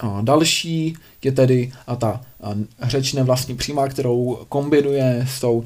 A 0.00 0.20
další 0.20 0.96
je 1.24 1.32
tedy 1.32 1.72
a 1.86 1.96
ta 1.96 2.20
řeč 2.82 3.12
nevlastní 3.12 3.56
přímá, 3.56 3.88
kterou 3.88 4.38
kombinuje 4.48 5.26
s 5.28 5.40
tou 5.40 5.64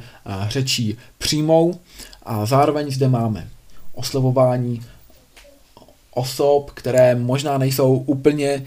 řečí 0.49 0.97
přímou 1.19 1.81
a 2.23 2.47
zároveň 2.47 2.91
zde 2.91 3.09
máme 3.09 3.49
oslovování 3.93 4.83
osob, 6.15 6.71
které 6.71 7.15
možná 7.15 7.59
nejsou 7.59 7.95
úplně 7.95 8.63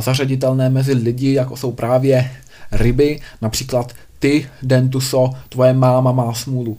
zařaditelné 0.00 0.70
mezi 0.70 0.92
lidi, 0.92 1.32
jako 1.32 1.56
jsou 1.56 1.72
právě 1.72 2.30
ryby, 2.72 3.20
například 3.42 3.92
ty, 4.18 4.48
Dentuso, 4.62 5.30
tvoje 5.48 5.72
máma 5.72 6.12
má 6.12 6.34
smůlu. 6.34 6.76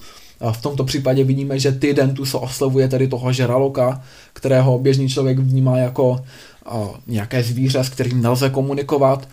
V 0.51 0.61
tomto 0.61 0.83
případě 0.83 1.23
vidíme, 1.23 1.59
že 1.59 1.71
ty 1.71 1.93
Dentuso 1.93 2.39
oslovuje 2.39 2.87
tedy 2.87 3.07
toho 3.07 3.33
žraloka, 3.33 4.03
kterého 4.33 4.79
běžný 4.79 5.09
člověk 5.09 5.39
vnímá 5.39 5.77
jako 5.77 6.25
nějaké 7.07 7.43
zvíře, 7.43 7.83
s 7.83 7.89
kterým 7.89 8.21
nelze 8.21 8.49
komunikovat. 8.49 9.29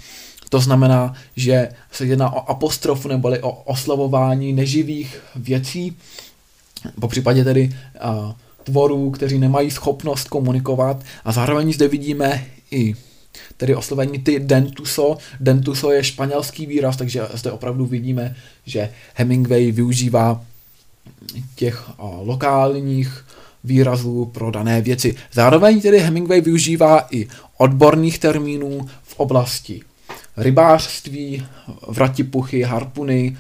To 0.49 0.61
znamená, 0.61 1.15
že 1.37 1.69
se 1.93 2.07
jedná 2.07 2.33
o 2.33 2.51
apostrofu 2.51 3.09
neboli 3.09 3.43
o 3.43 3.51
oslovování 3.51 4.53
neživých 4.53 5.23
věcí, 5.37 5.97
po 7.01 7.09
případě 7.09 7.45
tedy 7.45 7.77
tvorů, 8.65 9.11
kteří 9.11 9.39
nemají 9.39 9.71
schopnost 9.71 10.29
komunikovat 10.29 11.03
a 11.25 11.33
zároveň 11.33 11.73
zde 11.73 11.89
vidíme 11.89 12.45
i 12.71 12.95
tedy 13.57 13.75
oslovení 13.75 14.19
ty 14.19 14.41
dentuso. 14.41 15.17
Dentuso 15.41 15.91
je 15.91 16.05
španělský 16.05 16.67
výraz, 16.67 16.97
takže 16.97 17.23
zde 17.35 17.53
opravdu 17.53 17.87
vidíme, 17.87 18.37
že 18.67 18.91
Hemingway 19.15 19.73
využívá 19.73 20.45
těch 21.55 21.85
lokálních 22.21 23.25
výrazů 23.65 24.25
pro 24.25 24.51
dané 24.51 24.81
věci. 24.81 25.15
Zároveň 25.33 25.81
tedy 25.81 25.99
Hemingway 25.99 26.41
využívá 26.41 27.07
i 27.11 27.29
odborných 27.57 28.19
termínů 28.19 28.89
v 29.03 29.15
oblasti 29.17 29.83
rybářství, 30.37 31.47
vratipuchy, 31.89 32.63
harpuny, 32.63 33.37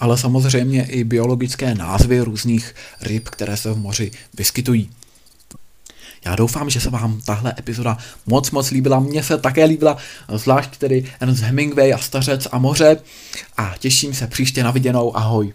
ale 0.00 0.18
samozřejmě 0.18 0.84
i 0.84 1.04
biologické 1.04 1.74
názvy 1.74 2.20
různých 2.20 2.74
ryb, 3.00 3.28
které 3.28 3.56
se 3.56 3.72
v 3.72 3.78
moři 3.78 4.10
vyskytují. 4.34 4.90
Já 6.24 6.36
doufám, 6.36 6.70
že 6.70 6.80
se 6.80 6.90
vám 6.90 7.20
tahle 7.20 7.54
epizoda 7.58 7.98
moc 8.26 8.50
moc 8.50 8.70
líbila. 8.70 9.00
Mně 9.00 9.22
se 9.22 9.38
také 9.38 9.64
líbila, 9.64 9.96
zvlášť 10.28 10.76
tedy 10.76 11.12
Ernst 11.20 11.42
Hemingway 11.42 11.94
a 11.94 11.98
Stařec 11.98 12.48
a 12.52 12.58
moře. 12.58 12.96
A 13.56 13.74
těším 13.78 14.14
se 14.14 14.26
příště 14.26 14.64
na 14.64 14.70
viděnou. 14.70 15.16
Ahoj. 15.16 15.52